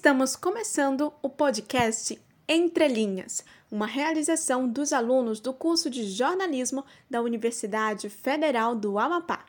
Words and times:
Estamos 0.00 0.34
começando 0.34 1.12
o 1.20 1.28
podcast 1.28 2.18
Entre 2.48 2.88
Linhas, 2.88 3.44
uma 3.70 3.86
realização 3.86 4.66
dos 4.66 4.94
alunos 4.94 5.40
do 5.40 5.52
curso 5.52 5.90
de 5.90 6.10
jornalismo 6.10 6.86
da 7.10 7.20
Universidade 7.20 8.08
Federal 8.08 8.74
do 8.74 8.98
Amapá. 8.98 9.44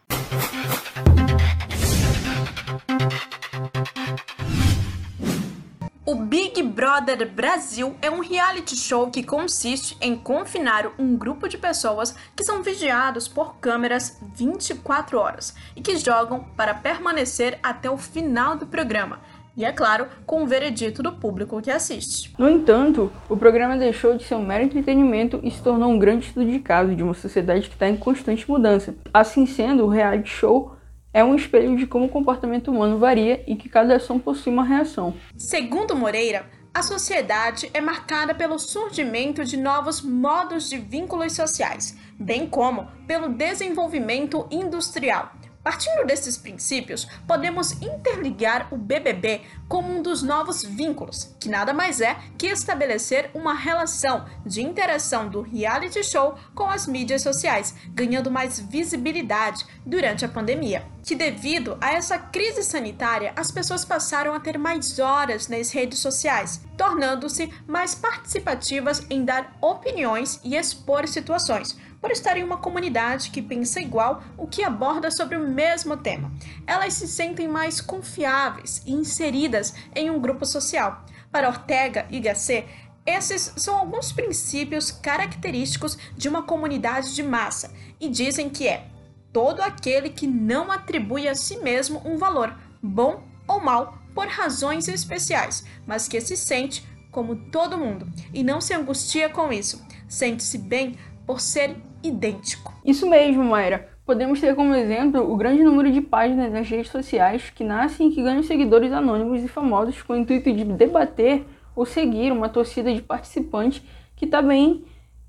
O 6.05 6.15
Big 6.15 6.61
Brother 6.63 7.31
Brasil 7.31 7.95
é 8.01 8.11
um 8.11 8.19
reality 8.19 8.75
show 8.75 9.09
que 9.09 9.23
consiste 9.23 9.95
em 10.01 10.17
confinar 10.17 10.91
um 10.99 11.15
grupo 11.15 11.47
de 11.47 11.57
pessoas 11.57 12.13
que 12.35 12.43
são 12.43 12.61
vigiados 12.61 13.29
por 13.29 13.55
câmeras 13.61 14.19
24 14.35 15.17
horas 15.17 15.55
e 15.77 15.81
que 15.81 15.95
jogam 15.95 16.43
para 16.57 16.73
permanecer 16.73 17.57
até 17.63 17.89
o 17.89 17.97
final 17.97 18.57
do 18.57 18.67
programa 18.67 19.21
e, 19.55 19.65
é 19.65 19.71
claro, 19.71 20.07
com 20.25 20.43
o 20.43 20.47
veredito 20.47 21.03
do 21.03 21.11
público 21.11 21.61
que 21.61 21.71
assiste. 21.71 22.33
No 22.37 22.49
entanto, 22.49 23.11
o 23.29 23.35
programa 23.35 23.77
deixou 23.77 24.17
de 24.17 24.23
ser 24.23 24.35
um 24.35 24.45
mero 24.45 24.63
entretenimento 24.63 25.39
e 25.43 25.51
se 25.51 25.61
tornou 25.61 25.89
um 25.89 25.99
grande 25.99 26.27
estudo 26.27 26.49
de 26.49 26.59
caso 26.59 26.95
de 26.95 27.03
uma 27.03 27.13
sociedade 27.13 27.67
que 27.67 27.75
está 27.75 27.87
em 27.87 27.97
constante 27.97 28.49
mudança. 28.49 28.95
Assim 29.13 29.45
sendo, 29.45 29.85
o 29.85 29.89
reality 29.89 30.29
show 30.29 30.75
é 31.13 31.23
um 31.23 31.35
espelho 31.35 31.75
de 31.75 31.85
como 31.85 32.05
o 32.05 32.09
comportamento 32.09 32.71
humano 32.71 32.97
varia 32.97 33.43
e 33.45 33.55
que 33.55 33.67
cada 33.67 33.95
ação 33.95 34.17
possui 34.17 34.53
uma 34.53 34.63
reação. 34.63 35.13
Segundo 35.35 35.95
Moreira, 35.95 36.45
a 36.73 36.81
sociedade 36.81 37.69
é 37.73 37.81
marcada 37.81 38.33
pelo 38.33 38.57
surgimento 38.57 39.43
de 39.43 39.57
novos 39.57 40.01
modos 40.01 40.69
de 40.69 40.77
vínculos 40.77 41.33
sociais, 41.33 41.97
bem 42.17 42.47
como 42.47 42.87
pelo 43.05 43.27
desenvolvimento 43.27 44.47
industrial 44.49 45.33
Partindo 45.63 46.05
desses 46.07 46.37
princípios, 46.37 47.07
podemos 47.27 47.73
interligar 47.83 48.67
o 48.73 48.77
BBB 48.77 49.41
como 49.67 49.95
um 49.95 50.01
dos 50.01 50.23
novos 50.23 50.63
vínculos, 50.63 51.35
que 51.39 51.49
nada 51.49 51.71
mais 51.71 52.01
é 52.01 52.17
que 52.35 52.47
estabelecer 52.47 53.29
uma 53.35 53.53
relação 53.53 54.25
de 54.43 54.63
interação 54.63 55.29
do 55.29 55.41
reality 55.41 56.03
show 56.03 56.35
com 56.55 56.65
as 56.65 56.87
mídias 56.87 57.21
sociais, 57.21 57.75
ganhando 57.89 58.31
mais 58.31 58.59
visibilidade 58.59 59.63
durante 59.85 60.25
a 60.25 60.29
pandemia. 60.29 60.83
Que 61.03 61.15
devido 61.15 61.77
a 61.79 61.91
essa 61.91 62.17
crise 62.17 62.63
sanitária, 62.63 63.31
as 63.35 63.51
pessoas 63.51 63.85
passaram 63.85 64.33
a 64.33 64.39
ter 64.39 64.57
mais 64.57 64.97
horas 64.97 65.47
nas 65.47 65.71
redes 65.71 65.99
sociais, 65.99 66.61
tornando-se 66.75 67.53
mais 67.67 67.93
participativas 67.93 69.05
em 69.09 69.23
dar 69.23 69.55
opiniões 69.61 70.39
e 70.43 70.55
expor 70.55 71.07
situações 71.07 71.77
por 72.01 72.09
estar 72.11 72.35
em 72.35 72.43
uma 72.43 72.57
comunidade 72.57 73.29
que 73.29 73.41
pensa 73.41 73.79
igual 73.79 74.23
o 74.35 74.47
que 74.47 74.63
aborda 74.63 75.11
sobre 75.11 75.37
o 75.37 75.47
mesmo 75.47 75.95
tema. 75.95 76.31
Elas 76.65 76.95
se 76.95 77.07
sentem 77.07 77.47
mais 77.47 77.79
confiáveis 77.79 78.81
e 78.85 78.91
inseridas 78.91 79.73
em 79.95 80.09
um 80.09 80.19
grupo 80.19 80.45
social. 80.45 81.05
Para 81.31 81.47
Ortega 81.47 82.07
e 82.09 82.19
Gasset, 82.19 82.67
esses 83.05 83.53
são 83.55 83.77
alguns 83.77 84.11
princípios 84.11 84.91
característicos 84.91 85.97
de 86.17 86.27
uma 86.27 86.43
comunidade 86.43 87.15
de 87.15 87.23
massa 87.23 87.71
e 87.99 88.09
dizem 88.09 88.49
que 88.49 88.67
é 88.67 88.87
todo 89.31 89.61
aquele 89.61 90.09
que 90.09 90.27
não 90.27 90.71
atribui 90.71 91.27
a 91.27 91.35
si 91.35 91.57
mesmo 91.57 92.01
um 92.03 92.17
valor, 92.17 92.55
bom 92.81 93.23
ou 93.47 93.59
mal, 93.59 93.97
por 94.13 94.27
razões 94.27 94.87
especiais, 94.87 95.63
mas 95.85 96.07
que 96.07 96.19
se 96.19 96.35
sente 96.35 96.85
como 97.11 97.35
todo 97.49 97.77
mundo 97.77 98.07
e 98.33 98.43
não 98.43 98.59
se 98.61 98.73
angustia 98.73 99.29
com 99.29 99.51
isso. 99.51 99.83
Sente-se 100.07 100.57
bem 100.57 100.97
por 101.25 101.39
ser 101.39 101.77
idêntico. 102.03 102.73
Isso 102.85 103.09
mesmo, 103.09 103.43
Mayra. 103.43 103.89
Podemos 104.05 104.41
ter 104.41 104.55
como 104.55 104.73
exemplo 104.73 105.31
o 105.31 105.37
grande 105.37 105.63
número 105.63 105.91
de 105.91 106.01
páginas 106.01 106.51
nas 106.51 106.67
redes 106.67 106.91
sociais 106.91 107.49
que 107.49 107.63
nascem 107.63 108.09
e 108.09 108.11
que 108.11 108.21
ganham 108.21 108.43
seguidores 108.43 108.91
anônimos 108.91 109.43
e 109.43 109.47
famosos 109.47 110.01
com 110.01 110.13
o 110.13 110.17
intuito 110.17 110.51
de 110.51 110.63
debater 110.65 111.45
ou 111.75 111.85
seguir 111.85 112.31
uma 112.31 112.49
torcida 112.49 112.93
de 112.93 113.01
participantes 113.01 113.81
que 114.15 114.25
está 114.25 114.41
bem, 114.41 114.83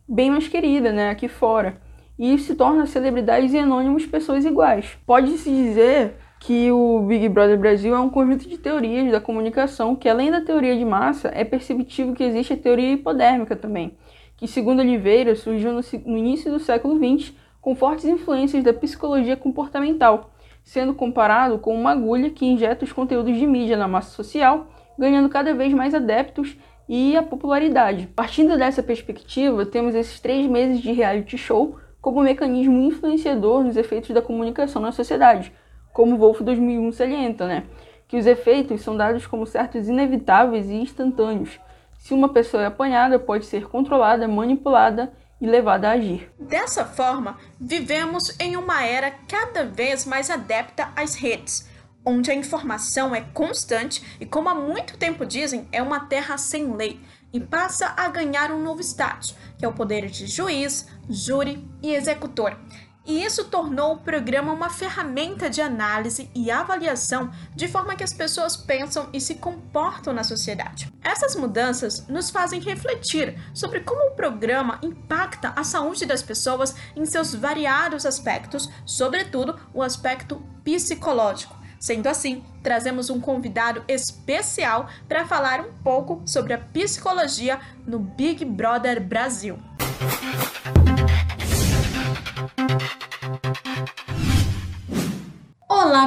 bem 0.08 0.30
mais 0.30 0.48
querida 0.48 0.92
né, 0.92 1.10
aqui 1.10 1.28
fora. 1.28 1.80
E 2.18 2.34
isso 2.34 2.46
se 2.46 2.54
torna 2.54 2.86
celebridades 2.86 3.52
e 3.52 3.58
anônimos 3.58 4.06
pessoas 4.06 4.44
iguais. 4.44 4.98
Pode-se 5.06 5.50
dizer 5.50 6.16
que 6.40 6.72
o 6.72 7.00
Big 7.00 7.28
Brother 7.28 7.56
Brasil 7.56 7.94
é 7.94 8.00
um 8.00 8.10
conjunto 8.10 8.48
de 8.48 8.58
teorias 8.58 9.12
da 9.12 9.20
comunicação 9.20 9.94
que, 9.94 10.08
além 10.08 10.30
da 10.30 10.40
teoria 10.40 10.76
de 10.76 10.84
massa, 10.84 11.30
é 11.32 11.44
perceptível 11.44 12.14
que 12.14 12.24
existe 12.24 12.52
a 12.52 12.56
teoria 12.56 12.92
hipodérmica 12.92 13.54
também, 13.54 13.96
que, 14.42 14.48
segundo 14.48 14.80
Oliveira, 14.80 15.36
surgiu 15.36 15.72
no, 15.72 16.18
início 16.18 16.50
do 16.50 16.58
século 16.58 16.96
XX 16.98 17.32
com 17.60 17.76
fortes 17.76 18.06
influências 18.06 18.64
da 18.64 18.72
psicologia 18.72 19.36
comportamental, 19.36 20.32
sendo 20.64 20.92
comparado 20.92 21.60
com 21.60 21.72
uma 21.72 21.92
agulha 21.92 22.28
que 22.28 22.44
injeta 22.44 22.84
os 22.84 22.92
conteúdos 22.92 23.36
de 23.36 23.46
mídia 23.46 23.76
na 23.76 23.86
massa 23.86 24.10
social, 24.10 24.66
ganhando 24.98 25.28
cada 25.28 25.54
vez 25.54 25.72
mais 25.72 25.94
adeptos 25.94 26.56
e 26.88 27.16
a 27.16 27.22
popularidade. 27.22 28.08
Partindo 28.16 28.58
dessa 28.58 28.82
perspectiva, 28.82 29.64
temos 29.64 29.94
esses 29.94 30.18
três 30.18 30.44
meses 30.48 30.80
de 30.80 30.90
reality 30.90 31.38
show 31.38 31.76
como 32.00 32.18
um 32.18 32.24
mecanismo 32.24 32.82
influenciador 32.82 33.62
nos 33.62 33.76
efeitos 33.76 34.10
da 34.10 34.20
comunicação 34.20 34.82
na 34.82 34.90
sociedade, 34.90 35.52
como 35.92 36.18
Wolf 36.18 36.40
2001 36.40 36.90
salienta, 36.90 37.46
né? 37.46 37.62
que 38.08 38.16
os 38.16 38.26
efeitos 38.26 38.80
são 38.80 38.96
dados 38.96 39.24
como 39.24 39.46
certos 39.46 39.88
inevitáveis 39.88 40.68
e 40.68 40.74
instantâneos, 40.74 41.60
se 42.02 42.12
uma 42.12 42.28
pessoa 42.28 42.64
é 42.64 42.66
apanhada, 42.66 43.16
pode 43.16 43.46
ser 43.46 43.68
controlada, 43.68 44.26
manipulada 44.26 45.12
e 45.40 45.46
levada 45.46 45.88
a 45.88 45.92
agir. 45.92 46.28
Dessa 46.36 46.84
forma, 46.84 47.38
vivemos 47.60 48.34
em 48.40 48.56
uma 48.56 48.84
era 48.84 49.12
cada 49.28 49.64
vez 49.64 50.04
mais 50.04 50.28
adepta 50.28 50.92
às 50.96 51.14
redes, 51.14 51.70
onde 52.04 52.28
a 52.28 52.34
informação 52.34 53.14
é 53.14 53.20
constante 53.20 54.18
e, 54.18 54.26
como 54.26 54.48
há 54.48 54.54
muito 54.54 54.98
tempo 54.98 55.24
dizem, 55.24 55.68
é 55.70 55.80
uma 55.80 56.00
terra 56.00 56.36
sem 56.36 56.74
lei 56.74 57.00
e 57.32 57.38
passa 57.38 57.94
a 57.96 58.08
ganhar 58.08 58.50
um 58.50 58.60
novo 58.60 58.80
status, 58.80 59.36
que 59.56 59.64
é 59.64 59.68
o 59.68 59.72
poder 59.72 60.06
de 60.06 60.26
juiz, 60.26 60.88
júri 61.08 61.64
e 61.80 61.94
executor. 61.94 62.58
E 63.04 63.24
isso 63.24 63.44
tornou 63.44 63.94
o 63.94 63.98
programa 63.98 64.52
uma 64.52 64.70
ferramenta 64.70 65.50
de 65.50 65.60
análise 65.60 66.30
e 66.34 66.50
avaliação 66.50 67.32
de 67.54 67.66
forma 67.66 67.96
que 67.96 68.04
as 68.04 68.12
pessoas 68.12 68.56
pensam 68.56 69.08
e 69.12 69.20
se 69.20 69.34
comportam 69.34 70.12
na 70.12 70.22
sociedade. 70.22 70.92
Essas 71.02 71.34
mudanças 71.34 72.06
nos 72.06 72.30
fazem 72.30 72.60
refletir 72.60 73.36
sobre 73.52 73.80
como 73.80 74.08
o 74.08 74.14
programa 74.14 74.78
impacta 74.82 75.52
a 75.56 75.64
saúde 75.64 76.06
das 76.06 76.22
pessoas 76.22 76.76
em 76.94 77.04
seus 77.04 77.34
variados 77.34 78.06
aspectos, 78.06 78.70
sobretudo 78.86 79.58
o 79.74 79.82
aspecto 79.82 80.40
psicológico. 80.62 81.60
Sendo 81.80 82.06
assim, 82.06 82.44
trazemos 82.62 83.10
um 83.10 83.20
convidado 83.20 83.82
especial 83.88 84.88
para 85.08 85.26
falar 85.26 85.60
um 85.60 85.72
pouco 85.82 86.22
sobre 86.24 86.52
a 86.52 86.58
psicologia 86.58 87.58
no 87.84 87.98
Big 87.98 88.44
Brother 88.44 89.02
Brasil. 89.02 89.58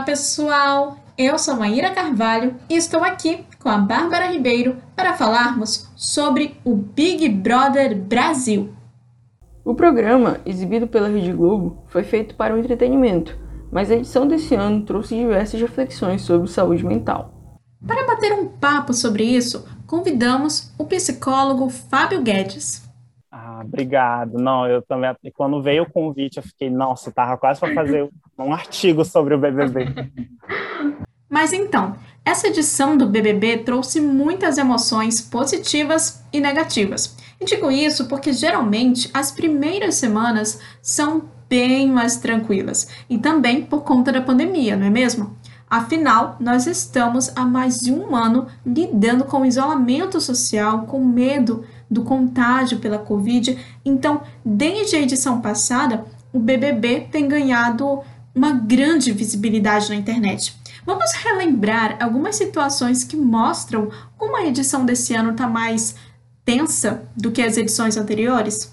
Pessoal! 0.06 0.98
Eu 1.18 1.40
sou 1.40 1.56
Maíra 1.56 1.90
Carvalho 1.90 2.56
e 2.70 2.76
estou 2.76 3.04
aqui 3.04 3.44
com 3.60 3.70
a 3.70 3.78
Bárbara 3.80 4.28
Ribeiro 4.28 4.78
para 4.96 5.16
falarmos 5.16 5.90
sobre 5.96 6.56
o 6.64 6.76
Big 6.76 7.28
Brother 7.28 7.98
Brasil. 7.98 8.72
O 9.64 9.74
programa, 9.74 10.40
exibido 10.46 10.86
pela 10.86 11.08
Rede 11.08 11.32
Globo, 11.32 11.84
foi 11.88 12.04
feito 12.04 12.36
para 12.36 12.54
o 12.54 12.60
entretenimento, 12.60 13.36
mas 13.72 13.90
a 13.90 13.96
edição 13.96 14.28
desse 14.28 14.54
ano 14.54 14.86
trouxe 14.86 15.16
diversas 15.16 15.60
reflexões 15.60 16.22
sobre 16.22 16.48
saúde 16.50 16.86
mental. 16.86 17.34
Para 17.86 18.06
bater 18.06 18.32
um 18.32 18.46
papo 18.46 18.94
sobre 18.94 19.24
isso, 19.24 19.68
convidamos 19.88 20.72
o 20.78 20.86
psicólogo 20.86 21.68
Fábio 21.70 22.22
Guedes. 22.22 22.85
Obrigado. 23.62 24.38
Não, 24.38 24.68
eu 24.68 24.82
também, 24.82 25.16
quando 25.34 25.62
veio 25.62 25.84
o 25.84 25.92
convite, 25.92 26.38
eu 26.38 26.44
fiquei, 26.44 26.70
nossa, 26.70 27.12
tava 27.12 27.38
quase 27.38 27.60
para 27.60 27.74
fazer 27.74 28.10
um 28.38 28.54
artigo 28.54 29.04
sobre 29.06 29.34
o 29.34 29.38
BBB. 29.38 29.86
Mas 31.30 31.52
então, 31.52 31.96
essa 32.24 32.48
edição 32.48 32.96
do 32.96 33.08
BBB 33.08 33.58
trouxe 33.58 34.00
muitas 34.00 34.58
emoções 34.58 35.22
positivas 35.22 36.24
e 36.32 36.40
negativas. 36.40 37.18
E 37.40 37.46
digo 37.46 37.70
isso 37.70 38.08
porque 38.08 38.32
geralmente 38.32 39.10
as 39.14 39.32
primeiras 39.32 39.96
semanas 39.96 40.62
são 40.82 41.30
bem 41.50 41.90
mais 41.92 42.18
tranquilas, 42.18 42.88
e 43.10 43.18
também 43.18 43.64
por 43.64 43.84
conta 43.84 44.12
da 44.12 44.22
pandemia, 44.22 44.76
não 44.76 44.88
é 44.88 44.90
mesmo? 44.90 45.36
Afinal, 45.70 46.38
nós 46.40 46.68
estamos 46.68 47.32
há 47.36 47.44
mais 47.44 47.80
de 47.80 47.92
um 47.92 48.16
ano 48.16 48.48
lidando 48.66 49.26
com 49.26 49.46
isolamento 49.46 50.22
social, 50.22 50.84
com 50.84 51.04
medo 51.04 51.66
do 51.90 52.04
contágio 52.04 52.80
pela 52.80 52.98
Covid. 52.98 53.58
Então, 53.84 54.22
desde 54.44 54.96
a 54.96 55.02
edição 55.02 55.42
passada, 55.42 56.06
o 56.34 56.40
BBB 56.40 57.08
tem 57.12 57.28
ganhado 57.28 58.02
uma 58.34 58.52
grande 58.52 59.12
visibilidade 59.12 59.90
na 59.90 59.96
internet. 59.96 60.56
Vamos 60.86 61.14
relembrar 61.14 61.98
algumas 62.02 62.36
situações 62.36 63.04
que 63.04 63.16
mostram 63.16 63.90
como 64.18 64.36
a 64.36 64.46
edição 64.46 64.86
desse 64.86 65.16
ano 65.16 65.32
está 65.32 65.48
mais 65.48 65.96
tensa 66.44 67.10
do 67.16 67.32
que 67.32 67.42
as 67.42 67.58
edições 67.58 67.98
anteriores? 67.98 68.72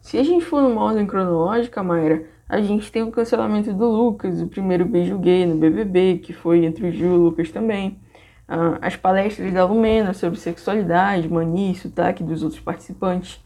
Se 0.00 0.16
a 0.16 0.22
gente 0.22 0.44
for 0.44 0.62
numa 0.62 0.82
ordem 0.82 1.06
cronológica, 1.06 1.82
Mayra, 1.82 2.24
a 2.48 2.60
gente 2.60 2.90
tem 2.90 3.02
o 3.02 3.12
cancelamento 3.12 3.72
do 3.72 3.88
Lucas, 3.88 4.40
o 4.40 4.46
primeiro 4.46 4.84
beijo 4.84 5.18
gay 5.18 5.46
no 5.46 5.56
BBB, 5.56 6.20
que 6.24 6.32
foi 6.32 6.64
entre 6.64 6.88
o 6.88 6.92
Gil 6.92 7.12
e 7.12 7.18
o 7.18 7.22
Lucas 7.22 7.50
também. 7.50 7.98
Ah, 8.52 8.78
as 8.82 8.96
palestras 8.96 9.52
da 9.52 9.64
Lumena 9.64 10.12
sobre 10.12 10.36
sexualidade, 10.36 11.28
mania 11.28 11.70
e 11.70 11.74
sotaque 11.76 12.24
dos 12.24 12.42
outros 12.42 12.60
participantes, 12.60 13.40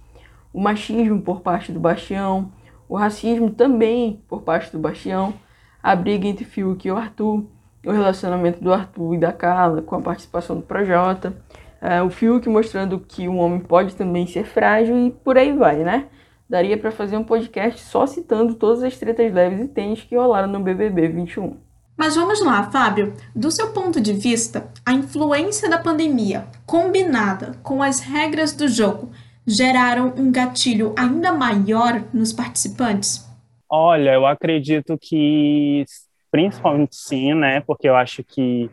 o 0.51 0.59
machismo 0.59 1.21
por 1.21 1.43
parte 1.43 1.71
do 1.71 1.79
Bastião, 1.79 2.51
o 2.89 2.97
racismo 2.97 3.51
também 3.51 4.23
por 4.27 4.41
parte 4.41 4.73
do 4.73 4.79
Bastião, 4.79 5.35
a 5.83 5.95
briga 5.95 6.27
entre 6.27 6.47
Fiuk 6.47 6.89
e 6.89 6.91
o 6.91 6.97
Arthur, 6.97 7.45
o 7.85 7.93
relacionamento 7.93 8.65
do 8.65 8.73
Arthur 8.73 9.17
e 9.17 9.19
da 9.19 9.31
Carla 9.31 9.83
com 9.83 9.95
a 9.95 10.01
participação 10.01 10.56
do 10.56 10.62
Projota, 10.62 11.37
uh, 11.83 12.06
o 12.06 12.09
Fiuk 12.09 12.49
mostrando 12.49 12.99
que 12.99 13.29
um 13.29 13.41
homem 13.41 13.61
pode 13.61 13.95
também 13.95 14.27
ser 14.27 14.47
frágil 14.47 14.97
e 14.97 15.11
por 15.11 15.37
aí 15.37 15.53
vai, 15.53 15.85
né? 15.85 16.06
Daria 16.49 16.79
para 16.79 16.91
fazer 16.91 17.19
um 17.19 17.25
podcast 17.25 17.83
só 17.83 18.06
citando 18.06 18.55
todas 18.55 18.83
as 18.83 18.97
tretas 18.97 19.31
leves 19.31 19.61
e 19.61 19.69
tênis 19.69 20.03
que 20.03 20.17
rolaram 20.17 20.49
no 20.49 20.61
BBB 20.61 21.09
21. 21.09 21.63
Mas 21.96 22.17
vamos 22.17 22.44
lá, 22.44 22.70
Fábio. 22.70 23.14
Do 23.35 23.50
seu 23.50 23.73
ponto 23.73 24.00
de 24.00 24.12
vista, 24.12 24.69
a 24.85 24.93
influência 24.93 25.70
da 25.70 25.79
pandemia, 25.79 26.46
combinada 26.67 27.52
com 27.62 27.82
as 27.82 28.00
regras 28.00 28.52
do 28.52 28.67
jogo, 28.67 29.11
geraram 29.46 30.12
um 30.17 30.32
gatilho 30.32 30.94
ainda 30.99 31.32
maior 31.32 32.02
nos 32.12 32.32
participantes? 32.32 33.25
Olha, 33.69 34.11
eu 34.11 34.26
acredito 34.26 34.99
que 35.00 35.85
principalmente 36.31 36.96
sim, 36.96 37.32
né? 37.35 37.61
Porque 37.61 37.88
eu 37.88 37.94
acho 37.94 38.25
que 38.25 38.69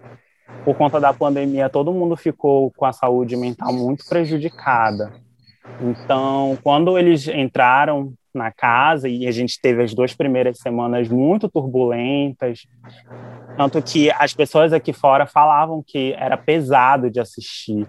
por 0.66 0.76
conta 0.76 1.00
da 1.00 1.14
pandemia 1.14 1.70
todo 1.70 1.94
mundo 1.94 2.18
ficou 2.18 2.72
com 2.72 2.86
a 2.86 2.92
saúde 2.92 3.38
mental 3.38 3.72
muito 3.72 4.04
prejudicada. 4.08 5.14
Então, 5.80 6.58
quando 6.64 6.98
eles 6.98 7.28
entraram 7.28 8.14
na 8.34 8.52
casa 8.52 9.08
e 9.08 9.28
a 9.28 9.32
gente 9.32 9.60
teve 9.62 9.84
as 9.84 9.94
duas 9.94 10.14
primeiras 10.14 10.60
semanas 10.60 11.08
muito 11.10 11.50
turbulentas, 11.50 12.68
tanto 13.58 13.82
que 13.82 14.12
as 14.12 14.34
pessoas 14.34 14.74
aqui 14.74 14.94
fora 14.94 15.26
falavam 15.26 15.84
que 15.86 16.14
era 16.14 16.38
pesado 16.38 17.10
de 17.10 17.20
assistir, 17.20 17.88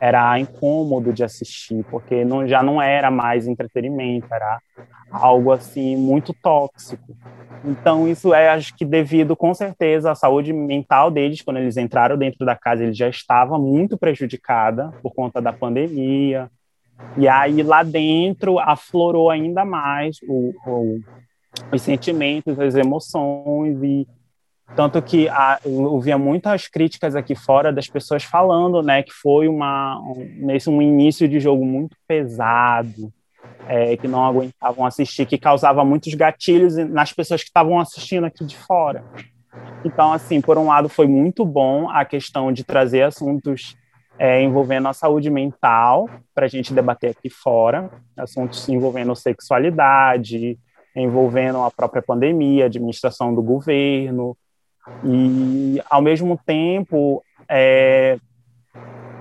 era 0.00 0.38
incômodo 0.38 1.12
de 1.12 1.24
assistir, 1.24 1.84
porque 1.90 2.24
não, 2.24 2.46
já 2.46 2.62
não 2.62 2.80
era 2.80 3.10
mais 3.10 3.46
entretenimento, 3.46 4.26
era 4.32 4.58
algo 5.10 5.52
assim 5.52 5.96
muito 5.96 6.32
tóxico. 6.32 7.16
Então 7.64 8.08
isso 8.08 8.32
é, 8.32 8.48
acho 8.48 8.74
que 8.76 8.84
devido 8.84 9.36
com 9.36 9.52
certeza 9.52 10.12
à 10.12 10.14
saúde 10.14 10.52
mental 10.52 11.10
deles. 11.10 11.42
Quando 11.42 11.58
eles 11.58 11.76
entraram 11.76 12.16
dentro 12.16 12.46
da 12.46 12.56
casa, 12.56 12.84
ele 12.84 12.92
já 12.92 13.08
estava 13.08 13.58
muito 13.58 13.98
prejudicada 13.98 14.92
por 15.02 15.12
conta 15.12 15.40
da 15.40 15.52
pandemia, 15.52 16.50
e 17.16 17.28
aí 17.28 17.62
lá 17.62 17.82
dentro 17.82 18.58
aflorou 18.58 19.30
ainda 19.30 19.64
mais 19.64 20.18
o, 20.28 20.52
o, 20.66 21.00
os 21.72 21.82
sentimentos, 21.82 22.58
as 22.58 22.74
emoções 22.74 23.82
e 23.82 24.06
tanto 24.76 25.02
que 25.02 25.28
a, 25.28 25.58
eu 25.64 25.98
via 26.00 26.16
muitas 26.16 26.68
críticas 26.68 27.16
aqui 27.16 27.34
fora 27.34 27.72
das 27.72 27.88
pessoas 27.88 28.22
falando, 28.22 28.82
né, 28.82 29.02
que 29.02 29.12
foi 29.12 29.48
uma 29.48 29.98
um, 30.00 30.46
nesse 30.46 30.70
um 30.70 30.80
início 30.80 31.28
de 31.28 31.40
jogo 31.40 31.64
muito 31.64 31.96
pesado, 32.06 33.12
é, 33.66 33.96
que 33.96 34.06
não 34.06 34.24
aguentavam 34.24 34.86
assistir, 34.86 35.26
que 35.26 35.36
causava 35.36 35.84
muitos 35.84 36.14
gatilhos 36.14 36.76
nas 36.76 37.12
pessoas 37.12 37.42
que 37.42 37.48
estavam 37.48 37.80
assistindo 37.80 38.24
aqui 38.24 38.44
de 38.44 38.56
fora. 38.56 39.04
Então, 39.84 40.12
assim, 40.12 40.40
por 40.40 40.56
um 40.56 40.66
lado 40.66 40.88
foi 40.88 41.06
muito 41.06 41.44
bom 41.44 41.90
a 41.90 42.04
questão 42.04 42.52
de 42.52 42.62
trazer 42.62 43.02
assuntos 43.02 43.76
é, 44.20 44.42
envolvendo 44.42 44.86
a 44.86 44.92
saúde 44.92 45.30
mental, 45.30 46.06
para 46.34 46.44
a 46.44 46.48
gente 46.48 46.74
debater 46.74 47.12
aqui 47.12 47.30
fora, 47.30 47.90
assuntos 48.18 48.68
envolvendo 48.68 49.16
sexualidade, 49.16 50.58
envolvendo 50.94 51.62
a 51.62 51.70
própria 51.70 52.02
pandemia, 52.02 52.66
administração 52.66 53.34
do 53.34 53.42
governo, 53.42 54.36
e 55.02 55.80
ao 55.88 56.02
mesmo 56.02 56.38
tempo, 56.44 57.24
é, 57.48 58.18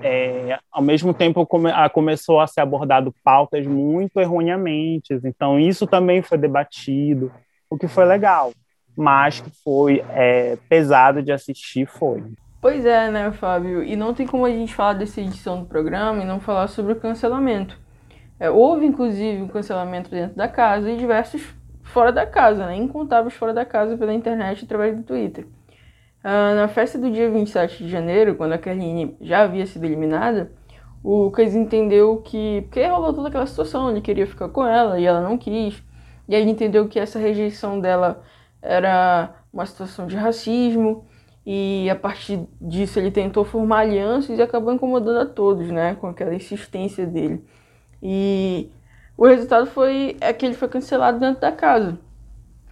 é, 0.04 0.60
ao 0.70 0.82
mesmo 0.82 1.14
tempo 1.14 1.46
come, 1.46 1.72
a, 1.72 1.90
começou 1.90 2.42
a 2.42 2.48
ser 2.48 2.60
abordado 2.60 3.16
pautas 3.24 3.66
muito 3.66 4.20
erroneamente, 4.20 5.18
então 5.24 5.58
isso 5.58 5.88
também 5.88 6.22
foi 6.22 6.38
debatido, 6.38 7.32
o 7.70 7.78
que 7.78 7.88
foi 7.88 8.04
legal, 8.04 8.52
mas 8.98 9.40
que 9.40 9.50
foi 9.64 10.04
é, 10.10 10.58
pesado 10.68 11.24
de 11.24 11.32
assistir 11.32 11.86
foi. 11.88 12.22
Pois 12.62 12.86
é, 12.86 13.10
né, 13.10 13.32
Fábio? 13.32 13.82
E 13.84 13.96
não 13.96 14.14
tem 14.14 14.28
como 14.28 14.46
a 14.46 14.50
gente 14.50 14.76
falar 14.76 14.94
dessa 14.94 15.22
edição 15.22 15.62
do 15.62 15.66
programa 15.66 16.22
e 16.22 16.26
não 16.26 16.42
falar 16.42 16.68
sobre 16.68 16.92
o 16.92 16.96
cancelamento. 16.98 17.80
É, 18.38 18.50
houve, 18.50 18.86
inclusive, 18.86 19.42
um 19.42 19.48
cancelamento 19.48 20.10
dentro 20.10 20.36
da 20.36 20.48
casa 20.48 20.92
e 20.92 20.98
diversos 20.98 21.42
fora 21.84 22.12
da 22.12 22.26
casa, 22.26 22.66
né? 22.66 22.76
Incontáveis 22.76 23.34
fora 23.34 23.54
da 23.54 23.66
casa 23.66 23.98
pela 23.98 24.14
internet 24.14 24.66
através 24.66 24.96
do 24.96 25.04
Twitter. 25.04 25.46
Uh, 26.22 26.56
na 26.56 26.68
festa 26.68 26.98
do 26.98 27.10
dia 27.10 27.32
27 27.32 27.86
de 27.86 27.90
janeiro, 27.90 28.36
quando 28.36 28.52
a 28.52 28.58
Kerline 28.58 29.16
já 29.22 29.44
havia 29.44 29.66
sido 29.66 29.86
eliminada, 29.86 30.52
o 31.02 31.24
Lucas 31.24 31.56
entendeu 31.56 32.18
que. 32.18 32.64
Porque 32.64 32.86
rolou 32.86 33.14
toda 33.14 33.30
aquela 33.30 33.48
situação, 33.48 33.90
ele 33.90 34.02
queria 34.02 34.28
ficar 34.28 34.50
com 34.50 34.66
ela 34.66 35.00
e 35.00 35.06
ela 35.06 35.22
não 35.22 35.38
quis. 35.38 35.82
E 36.28 36.36
aí 36.36 36.42
ele 36.42 36.52
entendeu 36.52 36.90
que 36.90 37.00
essa 37.00 37.18
rejeição 37.18 37.80
dela 37.80 38.22
era 38.62 39.34
uma 39.52 39.66
situação 39.66 40.08
de 40.08 40.18
racismo 40.18 41.08
e 41.52 41.90
a 41.90 41.96
partir 41.96 42.48
disso 42.62 43.00
ele 43.00 43.10
tentou 43.10 43.44
formar 43.44 43.80
alianças 43.80 44.38
e 44.38 44.42
acabou 44.42 44.72
incomodando 44.72 45.18
a 45.18 45.26
todos, 45.26 45.68
né, 45.72 45.96
com 45.96 46.06
aquela 46.06 46.36
insistência 46.36 47.08
dele. 47.08 47.44
E 48.04 48.70
o 49.18 49.26
resultado 49.26 49.66
foi 49.66 50.16
é 50.22 50.32
que 50.32 50.46
ele 50.46 50.54
foi 50.54 50.68
cancelado 50.68 51.20
dentro 51.20 51.42
da 51.42 51.52
casa. 51.52 51.98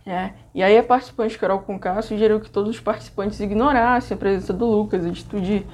É. 0.05 0.29
E 0.53 0.61
aí 0.61 0.77
a 0.77 0.83
participante 0.83 1.39
Carol 1.39 1.61
Conká 1.61 1.99
sugeriu 2.03 2.39
que 2.39 2.51
todos 2.51 2.69
os 2.69 2.79
participantes 2.79 3.39
ignorassem 3.39 4.13
a 4.13 4.17
presença 4.19 4.53
do 4.53 4.67
Lucas, 4.67 5.07
a 5.07 5.09
atitude 5.09 5.65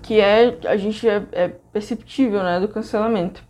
que 0.00 0.20
é 0.20 0.56
a 0.64 0.76
gente 0.76 1.08
é, 1.08 1.26
é 1.32 1.48
perceptível, 1.48 2.44
né, 2.44 2.60
do 2.60 2.68
cancelamento. 2.68 3.42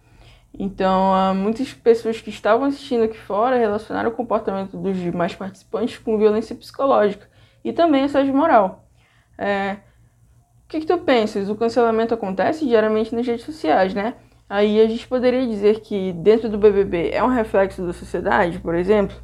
Então, 0.59 1.35
muitas 1.35 1.71
pessoas 1.75 2.19
que 2.19 2.31
estavam 2.31 2.67
assistindo 2.67 3.05
aqui 3.05 3.19
fora 3.19 3.59
relacionaram 3.59 4.09
o 4.09 4.15
comportamento 4.15 4.75
dos 4.79 4.97
demais 4.97 5.35
participantes 5.35 5.99
com 5.99 6.17
violência 6.17 6.57
psicológica 6.57 7.29
e 7.63 7.75
também 7.75 8.05
assédio 8.05 8.35
moral. 8.35 8.83
É, 9.39 9.79
o 10.65 10.69
que, 10.69 10.81
que 10.81 10.87
tu 10.87 10.99
pensas? 10.99 11.49
O 11.49 11.57
cancelamento 11.57 12.15
acontece 12.15 12.67
diariamente 12.67 13.15
nas 13.15 13.27
redes 13.27 13.45
sociais, 13.45 13.95
né? 13.95 14.15
Aí 14.49 14.81
a 14.81 14.87
gente 14.89 15.07
poderia 15.09 15.47
dizer 15.47 15.81
que 15.81 16.13
dentro 16.13 16.49
do 16.49 16.59
BBB 16.59 17.11
é 17.11 17.23
um 17.23 17.29
reflexo 17.29 17.87
da 17.87 17.93
sociedade, 17.93 18.59
por 18.59 18.75
exemplo, 18.75 19.17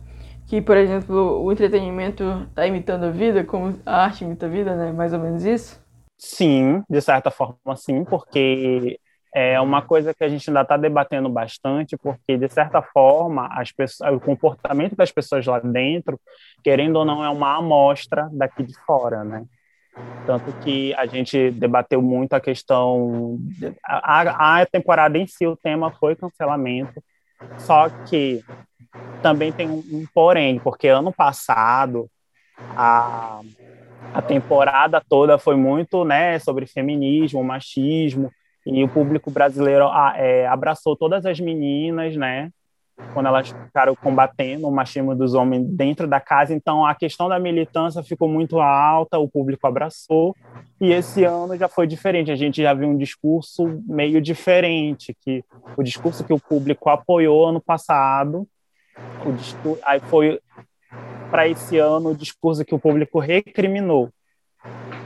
que, 0.46 0.62
por 0.62 0.76
exemplo, 0.76 1.42
o 1.42 1.52
entretenimento 1.52 2.24
está 2.48 2.66
imitando 2.66 3.04
a 3.04 3.10
vida, 3.10 3.44
como 3.44 3.78
a 3.84 4.04
arte 4.04 4.24
imita 4.24 4.46
a 4.46 4.48
vida, 4.48 4.74
né? 4.74 4.92
Mais 4.92 5.12
ou 5.12 5.18
menos 5.20 5.44
isso? 5.44 5.78
Sim, 6.16 6.82
de 6.88 7.00
certa 7.00 7.30
forma 7.30 7.76
sim, 7.76 8.04
porque 8.04 8.98
é 9.34 9.60
uma 9.60 9.82
coisa 9.82 10.14
que 10.14 10.24
a 10.24 10.28
gente 10.28 10.48
ainda 10.50 10.62
está 10.62 10.76
debatendo 10.76 11.28
bastante, 11.28 11.96
porque, 11.96 12.36
de 12.36 12.48
certa 12.48 12.82
forma, 12.82 13.46
as 13.52 13.70
pessoas, 13.70 14.14
o 14.14 14.20
comportamento 14.20 14.96
das 14.96 15.12
pessoas 15.12 15.46
lá 15.46 15.60
dentro, 15.60 16.18
querendo 16.64 16.96
ou 16.96 17.04
não, 17.04 17.22
é 17.24 17.28
uma 17.28 17.56
amostra 17.58 18.28
daqui 18.32 18.62
de 18.64 18.74
fora, 18.86 19.22
né? 19.24 19.44
Tanto 20.26 20.52
que 20.60 20.92
a 20.94 21.06
gente 21.06 21.50
debateu 21.52 22.02
muito 22.02 22.34
a 22.34 22.40
questão. 22.40 23.38
A, 23.82 24.60
a 24.60 24.66
temporada 24.66 25.16
em 25.16 25.26
si, 25.26 25.46
o 25.46 25.56
tema 25.56 25.90
foi 25.90 26.14
cancelamento, 26.14 27.02
só 27.58 27.88
que 28.08 28.42
também 29.22 29.50
tem 29.52 29.68
um, 29.68 29.82
um 29.92 30.06
porém, 30.12 30.58
porque 30.58 30.88
ano 30.88 31.12
passado 31.12 32.10
a, 32.76 33.40
a 34.14 34.22
temporada 34.22 35.02
toda 35.08 35.38
foi 35.38 35.56
muito 35.56 36.04
né, 36.04 36.38
sobre 36.38 36.66
feminismo, 36.66 37.42
machismo, 37.42 38.30
e 38.66 38.84
o 38.84 38.88
público 38.88 39.30
brasileiro 39.30 39.88
é, 40.14 40.46
abraçou 40.46 40.94
todas 40.94 41.24
as 41.24 41.40
meninas, 41.40 42.14
né? 42.16 42.50
Quando 43.12 43.26
elas 43.26 43.48
ficaram 43.48 43.94
combatendo 43.94 44.66
o 44.66 44.72
machismo 44.72 45.14
dos 45.14 45.34
homens 45.34 45.64
dentro 45.66 46.06
da 46.06 46.20
casa. 46.20 46.54
Então, 46.54 46.84
a 46.84 46.94
questão 46.94 47.28
da 47.28 47.38
militância 47.38 48.02
ficou 48.02 48.28
muito 48.28 48.60
alta, 48.60 49.18
o 49.18 49.28
público 49.28 49.66
abraçou. 49.66 50.34
E 50.80 50.92
esse 50.92 51.24
ano 51.24 51.56
já 51.56 51.68
foi 51.68 51.86
diferente. 51.86 52.30
A 52.30 52.36
gente 52.36 52.62
já 52.62 52.72
viu 52.74 52.88
um 52.88 52.96
discurso 52.96 53.82
meio 53.86 54.20
diferente, 54.20 55.16
que 55.20 55.44
o 55.76 55.82
discurso 55.82 56.24
que 56.24 56.32
o 56.32 56.40
público 56.40 56.88
apoiou 56.88 57.46
ano 57.46 57.60
passado, 57.60 58.46
discurso, 59.36 59.80
aí 59.84 60.00
foi 60.00 60.40
para 61.30 61.46
esse 61.48 61.78
ano 61.78 62.10
o 62.10 62.16
discurso 62.16 62.64
que 62.64 62.74
o 62.74 62.78
público 62.78 63.18
recriminou. 63.18 64.10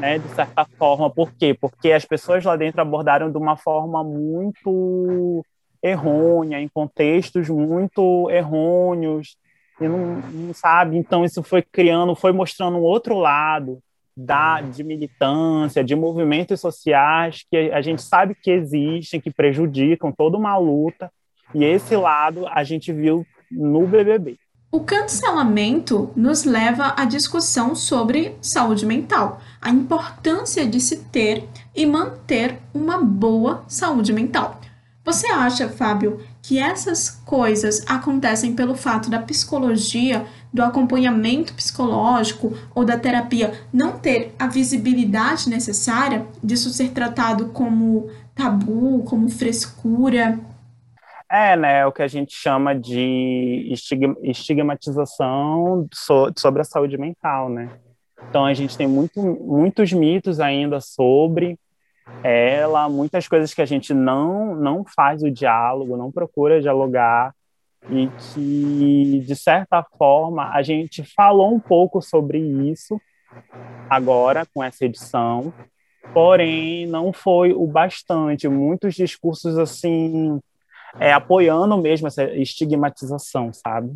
Né, 0.00 0.18
de 0.18 0.28
certa 0.30 0.64
forma, 0.78 1.08
por 1.08 1.30
quê? 1.32 1.54
Porque 1.54 1.92
as 1.92 2.04
pessoas 2.04 2.42
lá 2.42 2.56
dentro 2.56 2.80
abordaram 2.80 3.30
de 3.30 3.36
uma 3.36 3.56
forma 3.56 4.02
muito 4.02 5.44
errônea, 5.82 6.60
em 6.60 6.68
contextos 6.68 7.48
muito 7.48 8.30
errôneos, 8.30 9.36
e 9.80 9.88
não, 9.88 10.16
não, 10.16 10.54
sabe. 10.54 10.96
Então 10.96 11.24
isso 11.24 11.42
foi 11.42 11.62
criando, 11.62 12.14
foi 12.14 12.32
mostrando 12.32 12.76
um 12.76 12.82
outro 12.82 13.18
lado 13.18 13.78
da 14.16 14.60
de 14.60 14.84
militância, 14.84 15.82
de 15.82 15.96
movimentos 15.96 16.60
sociais 16.60 17.44
que 17.50 17.56
a 17.72 17.80
gente 17.80 18.02
sabe 18.02 18.34
que 18.34 18.50
existem, 18.50 19.20
que 19.20 19.30
prejudicam 19.30 20.12
toda 20.12 20.36
uma 20.36 20.56
luta. 20.56 21.10
E 21.54 21.64
esse 21.64 21.96
lado 21.96 22.46
a 22.46 22.62
gente 22.62 22.92
viu 22.92 23.26
no 23.50 23.86
BBB. 23.86 24.36
O 24.70 24.80
cancelamento 24.80 26.10
nos 26.16 26.44
leva 26.44 26.94
à 26.96 27.04
discussão 27.04 27.74
sobre 27.74 28.34
saúde 28.40 28.86
mental, 28.86 29.38
a 29.60 29.68
importância 29.68 30.66
de 30.66 30.80
se 30.80 31.04
ter 31.10 31.46
e 31.76 31.84
manter 31.84 32.58
uma 32.72 32.96
boa 32.96 33.64
saúde 33.68 34.14
mental. 34.14 34.58
Você 35.04 35.26
acha, 35.26 35.68
Fábio, 35.68 36.20
que 36.40 36.58
essas 36.60 37.10
coisas 37.10 37.84
acontecem 37.88 38.54
pelo 38.54 38.76
fato 38.76 39.10
da 39.10 39.18
psicologia, 39.18 40.24
do 40.52 40.62
acompanhamento 40.62 41.54
psicológico 41.54 42.56
ou 42.72 42.84
da 42.84 42.96
terapia 42.96 43.52
não 43.72 43.98
ter 43.98 44.32
a 44.38 44.46
visibilidade 44.46 45.48
necessária, 45.48 46.24
disso 46.42 46.70
ser 46.70 46.90
tratado 46.90 47.46
como 47.46 48.10
tabu, 48.34 49.02
como 49.04 49.28
frescura? 49.28 50.38
É, 51.28 51.56
né, 51.56 51.84
o 51.86 51.90
que 51.90 52.02
a 52.02 52.08
gente 52.08 52.34
chama 52.34 52.74
de 52.74 53.72
estigmatização 54.22 55.88
sobre 56.36 56.60
a 56.60 56.64
saúde 56.64 56.96
mental, 56.98 57.48
né? 57.48 57.70
Então 58.28 58.44
a 58.44 58.54
gente 58.54 58.76
tem 58.76 58.86
muito, 58.86 59.20
muitos 59.20 59.92
mitos 59.92 60.38
ainda 60.38 60.80
sobre 60.80 61.58
ela, 62.22 62.88
muitas 62.88 63.28
coisas 63.28 63.54
que 63.54 63.62
a 63.62 63.66
gente 63.66 63.92
não 63.94 64.54
não 64.54 64.84
faz 64.84 65.22
o 65.22 65.30
diálogo, 65.30 65.96
não 65.96 66.10
procura 66.10 66.60
dialogar 66.60 67.34
e 67.90 68.08
que 68.08 69.24
de 69.26 69.36
certa 69.36 69.82
forma 69.98 70.50
a 70.52 70.62
gente 70.62 71.02
falou 71.02 71.52
um 71.54 71.60
pouco 71.60 72.00
sobre 72.00 72.38
isso 72.38 73.00
agora 73.88 74.46
com 74.54 74.62
essa 74.62 74.84
edição, 74.84 75.52
porém 76.12 76.86
não 76.86 77.12
foi 77.12 77.52
o 77.52 77.66
bastante. 77.66 78.48
Muitos 78.48 78.94
discursos 78.94 79.58
assim 79.58 80.40
é, 81.00 81.12
apoiando 81.12 81.76
mesmo 81.78 82.06
essa 82.06 82.24
estigmatização, 82.24 83.52
sabe? 83.52 83.90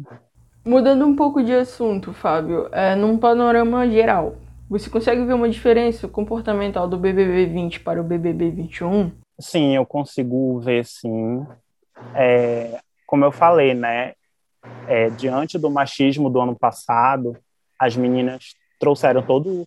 Mudando 0.65 1.07
um 1.07 1.15
pouco 1.15 1.45
de 1.45 1.53
assunto, 1.53 2.13
Fábio, 2.13 2.69
é, 2.73 2.97
num 2.97 3.17
panorama 3.19 3.89
geral, 3.89 4.35
você 4.68 4.90
consegue 4.90 5.25
ver 5.25 5.35
uma 5.35 5.49
diferença 5.49 6.08
comportamental 6.08 6.88
do 6.88 6.99
BBB 6.99 7.46
20 7.46 7.80
para 7.80 8.00
o 8.00 8.04
BBB 8.04 8.50
21? 8.50 9.12
Sim, 9.38 9.76
eu 9.76 9.87
consigo 9.87 10.58
ver 10.61 10.85
sim. 10.85 11.46
É, 12.14 12.80
como 13.06 13.25
eu 13.25 13.30
falei, 13.30 13.75
né? 13.75 14.14
É, 14.88 15.11
diante 15.11 15.58
do 15.58 15.70
machismo 15.70 16.28
do 16.28 16.40
ano 16.40 16.56
passado, 16.56 17.37
as 17.78 17.96
meninas 17.96 18.54
trouxeram 18.80 19.23
todo 19.23 19.66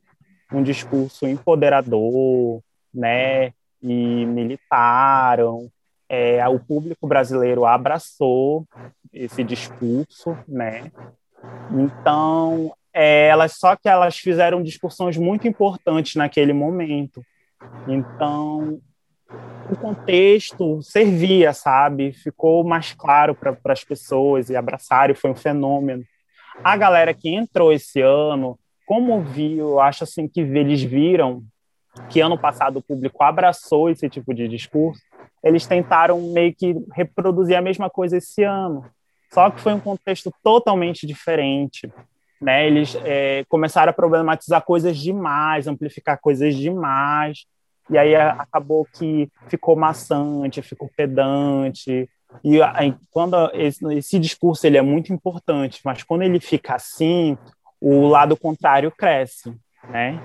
um 0.51 0.61
discurso 0.61 1.27
empoderador, 1.27 2.61
né? 2.93 3.53
E 3.81 4.25
militaram. 4.25 5.69
É, 6.09 6.45
o 6.49 6.59
público 6.59 7.07
brasileiro 7.07 7.65
abraçou 7.65 8.65
esse 9.13 9.43
discurso, 9.43 10.35
né? 10.47 10.91
Então, 11.71 12.73
é, 12.93 13.27
elas 13.27 13.53
só 13.53 13.75
que 13.75 13.87
elas 13.87 14.17
fizeram 14.17 14.61
discussões 14.61 15.17
muito 15.17 15.47
importantes 15.47 16.15
naquele 16.15 16.53
momento. 16.53 17.23
Então, 17.87 18.79
o 19.69 19.75
contexto 19.75 20.81
servia, 20.81 21.53
sabe? 21.53 22.11
Ficou 22.11 22.63
mais 22.63 22.93
claro 22.93 23.35
para 23.35 23.57
as 23.65 23.83
pessoas 23.83 24.49
e 24.49 24.55
abraçaram, 24.55 25.13
foi 25.13 25.29
um 25.29 25.35
fenômeno. 25.35 26.03
A 26.63 26.75
galera 26.75 27.13
que 27.13 27.29
entrou 27.29 27.71
esse 27.71 28.01
ano, 28.01 28.57
como 28.85 29.21
viu, 29.21 29.79
acho 29.79 30.03
assim 30.03 30.27
que 30.27 30.41
eles 30.41 30.81
viram 30.81 31.43
que 32.09 32.19
ano 32.21 32.37
passado 32.37 32.77
o 32.77 32.81
público 32.81 33.23
abraçou 33.23 33.89
esse 33.89 34.09
tipo 34.09 34.33
de 34.33 34.47
discurso, 34.47 35.01
eles 35.43 35.67
tentaram 35.67 36.19
meio 36.33 36.53
que 36.53 36.75
reproduzir 36.93 37.57
a 37.57 37.61
mesma 37.61 37.89
coisa 37.89 38.17
esse 38.17 38.43
ano. 38.43 38.85
Só 39.31 39.49
que 39.49 39.61
foi 39.61 39.73
um 39.73 39.79
contexto 39.79 40.33
totalmente 40.43 41.05
diferente. 41.05 41.91
Né? 42.41 42.67
Eles 42.67 42.95
é, 43.03 43.43
começaram 43.49 43.89
a 43.89 43.93
problematizar 43.93 44.61
coisas 44.63 44.97
demais, 44.97 45.67
amplificar 45.67 46.19
coisas 46.19 46.55
demais, 46.55 47.45
e 47.89 47.97
aí 47.97 48.15
acabou 48.15 48.85
que 48.85 49.29
ficou 49.47 49.75
maçante, 49.75 50.61
ficou 50.61 50.89
pedante. 50.95 52.07
E 52.43 52.59
quando 53.09 53.35
esse, 53.53 53.83
esse 53.93 54.19
discurso 54.19 54.65
ele 54.65 54.77
é 54.77 54.81
muito 54.81 55.11
importante, 55.11 55.81
mas 55.83 56.03
quando 56.03 56.21
ele 56.21 56.39
fica 56.39 56.75
assim, 56.75 57.37
o 57.81 58.07
lado 58.07 58.37
contrário 58.37 58.91
cresce, 58.91 59.53
né? 59.89 60.21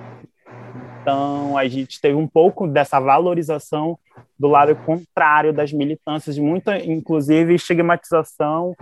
Então, 1.01 1.57
a 1.57 1.67
gente 1.67 2.01
teve 2.01 2.15
um 2.15 2.27
pouco 2.27 2.67
dessa 2.67 2.99
valorização 2.99 3.97
do 4.39 4.47
lado 4.47 4.75
contrário 4.75 5.53
das 5.53 5.71
militâncias, 5.71 6.37
muita, 6.37 6.77
inclusive, 6.83 7.53
estigmatização 7.53 8.75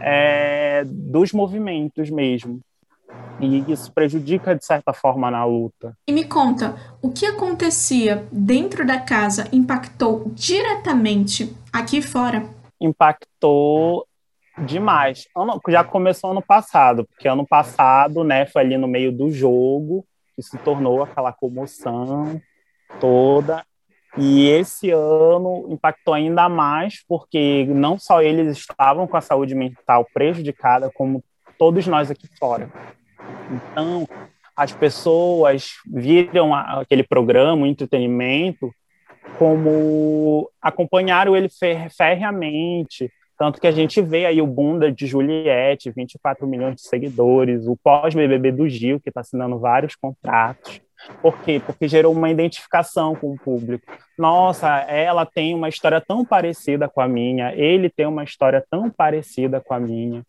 é, 0.00 0.84
dos 0.84 1.32
movimentos 1.32 2.08
mesmo. 2.08 2.60
E 3.38 3.70
isso 3.70 3.92
prejudica, 3.92 4.54
de 4.54 4.64
certa 4.64 4.92
forma, 4.92 5.30
na 5.30 5.44
luta. 5.44 5.96
E 6.08 6.12
me 6.12 6.24
conta, 6.24 6.74
o 7.02 7.10
que 7.10 7.26
acontecia 7.26 8.26
dentro 8.32 8.86
da 8.86 8.98
casa 8.98 9.46
impactou 9.52 10.30
diretamente 10.34 11.54
aqui 11.72 12.00
fora? 12.00 12.48
Impactou 12.80 14.06
demais. 14.64 15.28
Ano, 15.36 15.60
já 15.68 15.84
começou 15.84 16.30
ano 16.30 16.40
passado, 16.40 17.04
porque 17.04 17.28
ano 17.28 17.46
passado, 17.46 18.24
né, 18.24 18.46
foi 18.46 18.62
ali 18.62 18.78
no 18.78 18.88
meio 18.88 19.12
do 19.12 19.30
jogo, 19.30 20.04
que 20.34 20.42
se 20.42 20.56
tornou 20.58 21.02
aquela 21.02 21.32
comoção 21.32 22.40
toda. 22.98 23.64
E 24.16 24.48
esse 24.48 24.90
ano 24.90 25.66
impactou 25.68 26.14
ainda 26.14 26.48
mais, 26.48 27.04
porque 27.06 27.66
não 27.68 27.98
só 27.98 28.22
eles 28.22 28.56
estavam 28.56 29.06
com 29.06 29.16
a 29.16 29.20
saúde 29.20 29.54
mental 29.54 30.06
prejudicada, 30.14 30.90
como 30.94 31.22
todos 31.58 31.86
nós 31.86 32.10
aqui 32.10 32.26
fora. 32.38 32.70
Então, 33.50 34.06
as 34.56 34.72
pessoas 34.72 35.72
viram 35.86 36.54
aquele 36.54 37.02
programa, 37.02 37.62
o 37.62 37.66
entretenimento, 37.66 38.70
como 39.38 40.50
acompanharam 40.60 41.36
ele 41.36 41.48
ferreamente, 41.90 43.10
tanto 43.38 43.60
que 43.60 43.66
a 43.66 43.72
gente 43.72 44.00
vê 44.00 44.24
aí 44.24 44.40
o 44.40 44.46
bunda 44.46 44.90
de 44.90 45.06
Juliette, 45.06 45.90
24 45.90 46.46
milhões 46.46 46.76
de 46.76 46.82
seguidores, 46.82 47.66
o 47.66 47.76
pós-BBB 47.76 48.52
do 48.52 48.68
Gil, 48.68 48.98
que 48.98 49.10
está 49.10 49.20
assinando 49.20 49.58
vários 49.58 49.94
contratos. 49.94 50.80
Por 51.20 51.38
quê? 51.40 51.60
Porque 51.64 51.86
gerou 51.86 52.14
uma 52.14 52.30
identificação 52.30 53.14
com 53.14 53.32
o 53.32 53.38
público. 53.38 53.92
Nossa, 54.16 54.78
ela 54.88 55.26
tem 55.26 55.54
uma 55.54 55.68
história 55.68 56.00
tão 56.00 56.24
parecida 56.24 56.88
com 56.88 57.02
a 57.02 57.06
minha, 57.06 57.54
ele 57.54 57.90
tem 57.90 58.06
uma 58.06 58.24
história 58.24 58.64
tão 58.70 58.88
parecida 58.88 59.60
com 59.60 59.74
a 59.74 59.80
minha. 59.80 60.22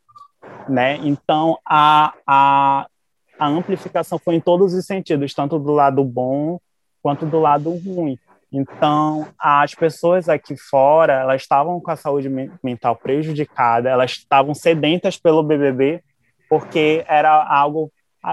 Né? 0.68 0.98
Então, 0.98 1.58
a, 1.66 2.13
a, 2.25 2.88
a 3.39 3.48
amplificação 3.48 4.20
foi 4.20 4.36
em 4.36 4.42
todos 4.42 4.74
os 4.74 4.86
sentidos, 4.86 5.34
tanto 5.34 5.58
do 5.58 5.72
lado 5.72 6.04
bom 6.04 6.60
quanto 7.01 7.25
do 7.25 7.39
lado 7.39 7.70
ruim. 7.72 8.20
Então, 8.51 9.27
as 9.38 9.75
pessoas 9.75 10.30
aqui 10.30 10.56
fora, 10.56 11.13
elas 11.13 11.42
estavam 11.42 11.80
com 11.80 11.92
a 11.92 11.96
saúde 11.96 12.30
mental 12.63 12.96
prejudicada, 12.96 13.89
elas 13.89 14.12
estavam 14.12 14.54
sedentas 14.54 15.18
pelo 15.18 15.44
BBB, 15.44 16.01
porque 16.50 17.04
era 17.08 17.30
algo 17.30 17.92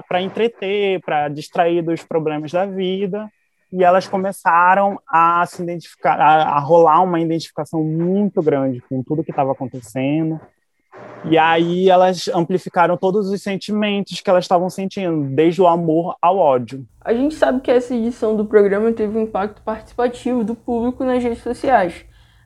para 0.09 0.23
entreter, 0.23 1.00
para 1.00 1.28
distrair 1.28 1.83
dos 1.83 2.02
problemas 2.02 2.52
da 2.52 2.64
vida, 2.64 3.28
e 3.73 3.83
elas 3.83 4.06
começaram 4.06 5.00
a 5.09 5.44
se 5.47 5.62
identificar, 5.62 6.21
a, 6.21 6.56
a 6.56 6.59
rolar 6.61 7.02
uma 7.02 7.21
identificação 7.21 7.83
muito 7.83 8.40
grande 8.40 8.80
com 8.88 9.02
tudo 9.02 9.25
que 9.25 9.30
estava 9.30 9.50
acontecendo, 9.50 10.40
e 11.26 11.38
aí 11.38 11.88
elas 11.88 12.28
amplificaram 12.28 12.96
todos 12.96 13.30
os 13.30 13.42
sentimentos 13.42 14.20
que 14.20 14.28
elas 14.28 14.44
estavam 14.44 14.68
sentindo, 14.68 15.24
desde 15.34 15.62
o 15.62 15.66
amor 15.66 16.16
ao 16.20 16.36
ódio. 16.36 16.86
A 17.00 17.14
gente 17.14 17.34
sabe 17.34 17.60
que 17.60 17.70
essa 17.70 17.94
edição 17.94 18.36
do 18.36 18.44
programa 18.44 18.92
teve 18.92 19.16
um 19.16 19.22
impacto 19.22 19.62
participativo 19.62 20.44
do 20.44 20.54
público 20.54 21.02
nas 21.02 21.22
redes 21.22 21.42
sociais. 21.42 22.04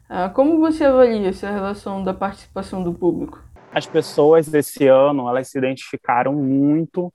Ah, 0.08 0.28
como 0.28 0.58
você 0.60 0.84
avalia 0.84 1.28
essa 1.28 1.50
relação 1.50 2.04
da 2.04 2.14
participação 2.14 2.82
do 2.82 2.94
público? 2.94 3.42
As 3.72 3.84
pessoas 3.84 4.48
desse 4.48 4.86
ano 4.86 5.28
elas 5.28 5.48
se 5.48 5.58
identificaram 5.58 6.32
muito, 6.32 7.12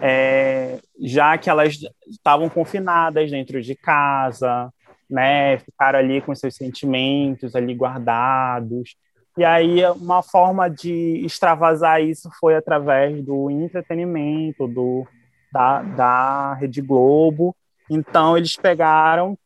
é, 0.00 0.78
já 1.00 1.36
que 1.36 1.50
elas 1.50 1.78
estavam 2.08 2.48
confinadas 2.48 3.30
dentro 3.30 3.60
de 3.60 3.76
casa, 3.76 4.72
né, 5.08 5.58
ficaram 5.58 5.98
ali 5.98 6.20
com 6.20 6.34
seus 6.34 6.56
sentimentos 6.56 7.54
ali 7.54 7.74
guardados 7.74 8.96
e 9.38 9.44
aí, 9.44 9.84
uma 9.92 10.20
forma 10.20 10.68
de 10.68 11.22
extravasar 11.24 12.02
isso 12.02 12.28
foi 12.40 12.56
através 12.56 13.24
do 13.24 13.48
entretenimento, 13.48 14.66
do, 14.66 15.06
da, 15.52 15.80
da 15.82 16.54
Rede 16.54 16.82
Globo. 16.82 17.54
Então, 17.88 18.36
eles 18.36 18.56
pegaram 18.56 19.38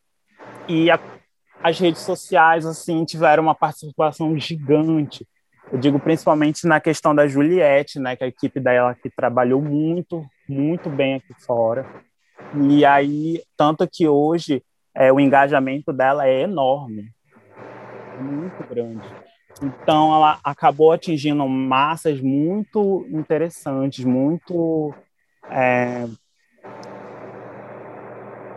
e 0.67 0.91
a, 0.91 0.99
as 1.63 1.79
redes 1.79 2.01
sociais 2.01 2.65
assim 2.65 3.05
tiveram 3.05 3.43
uma 3.43 3.55
participação 3.55 4.35
gigante. 4.39 5.29
Eu 5.71 5.79
digo 5.79 6.01
principalmente 6.01 6.67
na 6.67 6.81
questão 6.81 7.15
da 7.15 7.27
Juliette, 7.27 8.01
né, 8.01 8.17
que 8.17 8.25
a 8.25 8.29
equipe 8.29 8.59
dela 8.59 8.95
que 8.95 9.11
trabalhou 9.11 9.61
muito, 9.61 10.25
muito 10.49 10.89
bem 10.89 11.17
aqui 11.17 11.35
fora. 11.45 11.87
E 12.63 12.83
aí, 12.83 13.43
tanto 13.59 13.87
que 13.87 14.09
hoje 14.09 14.63
é, 14.95 15.13
o 15.13 15.21
engajamento 15.21 15.93
dela 15.93 16.27
é 16.27 16.45
enorme, 16.45 17.11
muito 18.19 18.67
grande. 18.67 19.32
Então, 19.63 20.15
ela 20.15 20.39
acabou 20.43 20.93
atingindo 20.93 21.47
massas 21.49 22.21
muito 22.21 23.07
interessantes, 23.11 24.05
muito 24.05 24.93
é, 25.49 26.07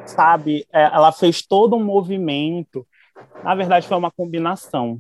sabe, 0.08 0.66
é, 0.72 0.84
ela 0.84 1.12
fez 1.12 1.46
todo 1.46 1.76
um 1.76 1.84
movimento. 1.84 2.86
Na 3.44 3.54
verdade, 3.56 3.88
foi 3.88 3.98
uma 3.98 4.12
combinação. 4.12 5.00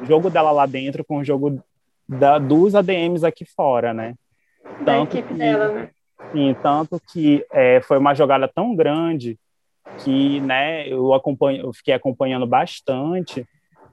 O 0.00 0.04
jogo 0.04 0.28
dela 0.28 0.50
lá 0.50 0.66
dentro 0.66 1.04
com 1.04 1.18
o 1.18 1.24
jogo 1.24 1.62
da, 2.08 2.38
dos 2.38 2.74
ADMs 2.74 3.24
aqui 3.24 3.44
fora, 3.44 3.94
né? 3.94 4.14
Da 4.80 4.96
tanto 4.96 5.16
equipe 5.16 5.28
que, 5.28 5.38
dela, 5.38 5.68
né? 5.72 5.90
Sim, 6.32 6.54
tanto 6.62 7.00
que 7.12 7.44
é, 7.52 7.80
foi 7.82 7.98
uma 7.98 8.14
jogada 8.14 8.48
tão 8.48 8.74
grande 8.74 9.38
que, 9.98 10.40
né, 10.40 10.88
eu 10.88 11.12
acompanho, 11.12 11.66
eu 11.66 11.72
fiquei 11.72 11.92
acompanhando 11.92 12.46
bastante 12.46 13.46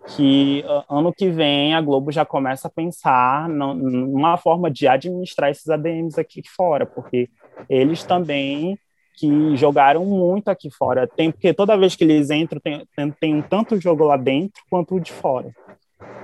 que 0.08 0.64
ano 0.90 1.14
que 1.14 1.30
vem 1.30 1.74
a 1.76 1.82
Globo 1.82 2.12
já 2.12 2.26
começa 2.26 2.68
a 2.68 2.72
pensar 2.72 3.48
numa 3.50 4.38
forma 4.38 4.72
de 4.72 4.88
administrar 4.88 5.52
esses 5.52 5.70
ADMs 5.70 6.20
aqui 6.20 6.42
fora, 6.48 6.86
porque 6.86 7.30
eles 7.70 8.04
também 8.04 8.78
que 9.20 9.56
jogaram 9.58 10.06
muito 10.06 10.48
aqui 10.48 10.70
fora. 10.72 11.06
Tem, 11.06 11.30
porque 11.30 11.54
toda 11.54 11.78
vez 11.78 11.96
que 11.96 12.06
eles 12.06 12.30
entram, 12.30 12.60
tem, 12.62 12.88
tem, 13.20 13.36
um 13.36 13.42
tanto 13.42 13.80
jogo 13.80 14.06
lá 14.06 14.16
dentro 14.16 14.64
quanto 14.70 15.00
de 15.00 15.12
fora. 15.12 15.54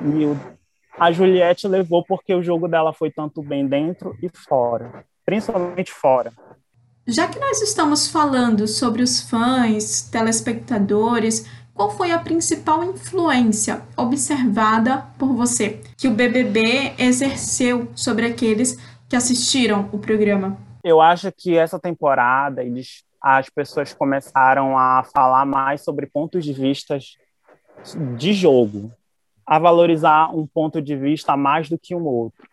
E 0.01 0.25
o, 0.25 0.39
a 0.97 1.11
Juliette 1.11 1.67
levou 1.67 2.05
porque 2.05 2.33
o 2.33 2.41
jogo 2.41 2.69
dela 2.69 2.93
foi 2.93 3.11
tanto 3.11 3.43
bem 3.43 3.67
dentro 3.67 4.15
e 4.23 4.29
fora, 4.29 5.03
principalmente 5.25 5.91
fora. 5.91 6.31
Já 7.05 7.27
que 7.27 7.37
nós 7.37 7.61
estamos 7.61 8.07
falando 8.07 8.65
sobre 8.67 9.03
os 9.03 9.29
fãs, 9.29 10.09
telespectadores, 10.09 11.45
qual 11.75 11.91
foi 11.91 12.09
a 12.11 12.17
principal 12.17 12.85
influência 12.85 13.81
observada 13.97 15.05
por 15.19 15.33
você 15.33 15.81
que 15.97 16.07
o 16.07 16.11
BBB 16.11 16.93
exerceu 16.97 17.89
sobre 17.93 18.25
aqueles 18.25 18.79
que 19.09 19.15
assistiram 19.15 19.89
o 19.91 19.99
programa? 19.99 20.57
Eu 20.81 21.01
acho 21.01 21.29
que 21.33 21.57
essa 21.57 21.77
temporada 21.77 22.63
eles, 22.63 23.03
as 23.21 23.49
pessoas 23.49 23.93
começaram 23.93 24.77
a 24.77 25.03
falar 25.13 25.45
mais 25.45 25.81
sobre 25.81 26.05
pontos 26.05 26.45
de 26.45 26.53
vista 26.53 26.97
de 28.17 28.31
jogo, 28.31 28.89
a 29.45 29.59
valorizar 29.59 30.33
um 30.33 30.47
ponto 30.47 30.81
de 30.81 30.95
vista 30.95 31.35
mais 31.35 31.67
do 31.67 31.77
que 31.77 31.93
um 31.93 32.05
outro. 32.05 32.47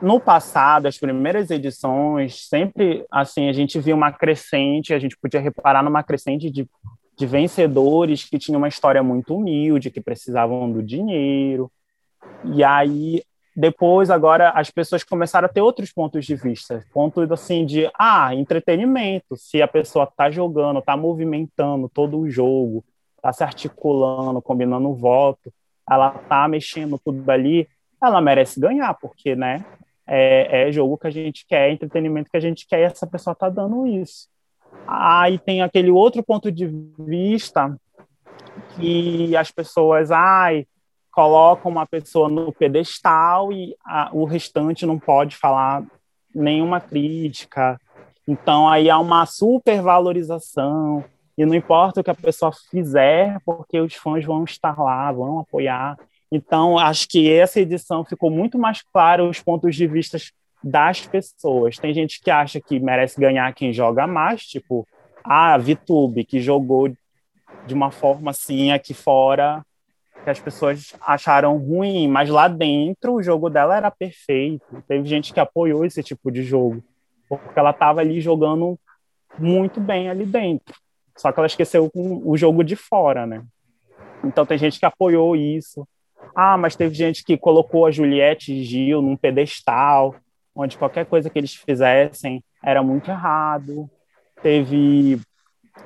No 0.00 0.18
passado, 0.18 0.86
as 0.86 0.96
primeiras 0.96 1.50
edições, 1.50 2.48
sempre 2.48 3.04
assim, 3.10 3.48
a 3.48 3.52
gente 3.52 3.78
via 3.78 3.94
uma 3.94 4.10
crescente, 4.10 4.94
a 4.94 4.98
gente 4.98 5.18
podia 5.18 5.40
reparar 5.40 5.82
numa 5.82 6.02
crescente 6.02 6.50
de 6.50 6.66
de 7.18 7.26
vencedores 7.26 8.24
que 8.24 8.38
tinham 8.38 8.58
uma 8.58 8.68
história 8.68 9.02
muito 9.02 9.34
humilde, 9.34 9.90
que 9.90 10.00
precisavam 10.00 10.70
do 10.70 10.80
dinheiro. 10.80 11.70
E 12.44 12.62
aí, 12.62 13.24
depois, 13.56 14.08
agora, 14.08 14.50
as 14.50 14.70
pessoas 14.70 15.02
começaram 15.02 15.46
a 15.46 15.48
ter 15.48 15.60
outros 15.60 15.90
pontos 15.90 16.24
de 16.24 16.36
vista. 16.36 16.86
Pontos, 16.94 17.28
assim, 17.32 17.66
de, 17.66 17.90
ah, 17.98 18.32
entretenimento. 18.32 19.36
Se 19.36 19.60
a 19.60 19.66
pessoa 19.66 20.04
está 20.04 20.30
jogando, 20.30 20.78
está 20.78 20.96
movimentando 20.96 21.88
todo 21.88 22.20
o 22.20 22.30
jogo, 22.30 22.84
está 23.16 23.32
se 23.32 23.42
articulando, 23.42 24.40
combinando 24.40 24.88
o 24.88 24.94
voto, 24.94 25.52
ela 25.90 26.14
está 26.22 26.46
mexendo 26.46 27.00
tudo 27.04 27.28
ali, 27.28 27.68
ela 28.00 28.20
merece 28.20 28.60
ganhar, 28.60 28.94
porque, 28.94 29.34
né, 29.34 29.64
é, 30.06 30.68
é 30.68 30.72
jogo 30.72 30.96
que 30.96 31.08
a 31.08 31.10
gente 31.10 31.44
quer, 31.44 31.72
entretenimento 31.72 32.30
que 32.30 32.36
a 32.36 32.40
gente 32.40 32.64
quer, 32.64 32.78
e 32.78 32.84
essa 32.84 33.08
pessoa 33.08 33.32
está 33.32 33.48
dando 33.48 33.88
isso. 33.88 34.28
Aí 34.86 35.38
tem 35.38 35.62
aquele 35.62 35.90
outro 35.90 36.22
ponto 36.22 36.50
de 36.50 36.66
vista 36.98 37.78
que 38.76 39.36
as 39.36 39.50
pessoas 39.50 40.10
ai, 40.10 40.66
colocam 41.12 41.70
uma 41.70 41.86
pessoa 41.86 42.28
no 42.28 42.52
pedestal 42.52 43.52
e 43.52 43.76
a, 43.84 44.10
o 44.12 44.24
restante 44.24 44.86
não 44.86 44.98
pode 44.98 45.36
falar 45.36 45.84
nenhuma 46.34 46.80
crítica. 46.80 47.80
Então 48.26 48.68
aí 48.68 48.88
há 48.88 48.98
uma 48.98 49.26
supervalorização 49.26 51.04
e 51.36 51.44
não 51.46 51.54
importa 51.54 52.00
o 52.00 52.04
que 52.04 52.10
a 52.10 52.14
pessoa 52.14 52.52
fizer, 52.70 53.40
porque 53.44 53.80
os 53.80 53.94
fãs 53.94 54.24
vão 54.24 54.44
estar 54.44 54.78
lá, 54.78 55.10
vão 55.12 55.38
apoiar. 55.38 55.98
Então 56.30 56.78
acho 56.78 57.08
que 57.08 57.30
essa 57.32 57.60
edição 57.60 58.04
ficou 58.04 58.30
muito 58.30 58.58
mais 58.58 58.82
claro 58.82 59.28
os 59.28 59.40
pontos 59.40 59.74
de 59.74 59.86
vista 59.86 60.18
das 60.62 61.06
pessoas. 61.06 61.78
Tem 61.78 61.92
gente 61.94 62.20
que 62.20 62.30
acha 62.30 62.60
que 62.60 62.80
merece 62.80 63.20
ganhar 63.20 63.52
quem 63.54 63.72
joga 63.72 64.06
mais, 64.06 64.42
tipo 64.42 64.86
a 65.24 65.56
Vitube, 65.58 66.24
que 66.24 66.40
jogou 66.40 66.88
de 67.66 67.74
uma 67.74 67.90
forma 67.90 68.30
assim 68.30 68.72
aqui 68.72 68.94
fora 68.94 69.62
que 70.24 70.30
as 70.30 70.40
pessoas 70.40 70.94
acharam 71.00 71.56
ruim, 71.56 72.08
mas 72.08 72.28
lá 72.28 72.48
dentro 72.48 73.14
o 73.14 73.22
jogo 73.22 73.48
dela 73.48 73.76
era 73.76 73.90
perfeito. 73.90 74.82
Teve 74.86 75.06
gente 75.08 75.32
que 75.32 75.40
apoiou 75.40 75.84
esse 75.84 76.02
tipo 76.02 76.30
de 76.30 76.42
jogo, 76.42 76.82
porque 77.28 77.58
ela 77.58 77.70
estava 77.70 78.00
ali 78.00 78.20
jogando 78.20 78.78
muito 79.38 79.80
bem 79.80 80.08
ali 80.08 80.26
dentro. 80.26 80.74
Só 81.16 81.32
que 81.32 81.40
ela 81.40 81.46
esqueceu 81.46 81.90
o 81.94 82.36
jogo 82.36 82.62
de 82.62 82.76
fora, 82.76 83.26
né? 83.26 83.42
Então 84.24 84.44
tem 84.44 84.58
gente 84.58 84.78
que 84.78 84.86
apoiou 84.86 85.34
isso. 85.34 85.86
Ah, 86.34 86.56
mas 86.56 86.76
teve 86.76 86.94
gente 86.94 87.24
que 87.24 87.36
colocou 87.36 87.86
a 87.86 87.90
Juliette 87.90 88.62
Gil 88.62 89.00
num 89.00 89.16
pedestal 89.16 90.14
onde 90.58 90.76
qualquer 90.76 91.06
coisa 91.06 91.30
que 91.30 91.38
eles 91.38 91.54
fizessem 91.54 92.42
era 92.62 92.82
muito 92.82 93.08
errado. 93.08 93.88
Teve 94.42 95.20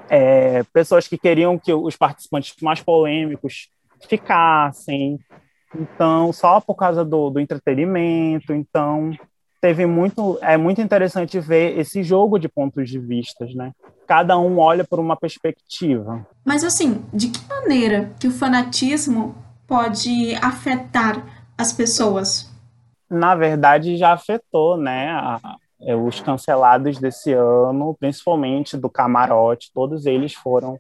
é, 0.09 0.63
pessoas 0.73 1.07
que 1.07 1.19
queriam 1.19 1.59
que 1.59 1.73
os 1.73 1.95
participantes 1.95 2.55
mais 2.63 2.83
polêmicos 2.83 3.69
ficassem, 4.09 5.21
então 5.75 6.33
só 6.33 6.59
por 6.61 6.75
causa 6.75 7.05
do, 7.05 7.29
do 7.29 7.39
entretenimento. 7.39 8.55
Então 8.55 9.15
teve 9.61 9.85
muito 9.85 10.39
é 10.41 10.57
muito 10.57 10.81
interessante 10.81 11.39
ver 11.39 11.79
esse 11.79 12.03
jogo 12.03 12.39
de 12.39 12.49
pontos 12.49 12.89
de 12.89 12.99
vistas, 12.99 13.55
né? 13.55 13.73
Cada 14.07 14.39
um 14.39 14.59
olha 14.59 14.85
por 14.85 14.99
uma 14.99 15.17
perspectiva. 15.17 16.27
Mas 16.45 16.65
assim, 16.65 17.05
de 17.13 17.29
que 17.29 17.47
maneira 17.47 18.11
que 18.19 18.27
o 18.27 18.33
fanatismo 18.33 19.35
pode 19.67 20.35
afetar 20.37 21.47
as 21.57 21.73
pessoas? 21.73 22.52
Na 23.13 23.35
verdade, 23.35 23.97
já 23.97 24.13
afetou, 24.13 24.77
né? 24.77 25.11
A, 25.11 25.57
é, 25.83 25.95
os 25.97 26.21
cancelados 26.21 26.99
desse 26.99 27.33
ano, 27.33 27.95
principalmente 27.99 28.77
do 28.77 28.89
camarote, 28.89 29.71
todos 29.75 30.07
eles 30.07 30.33
foram. 30.33 30.79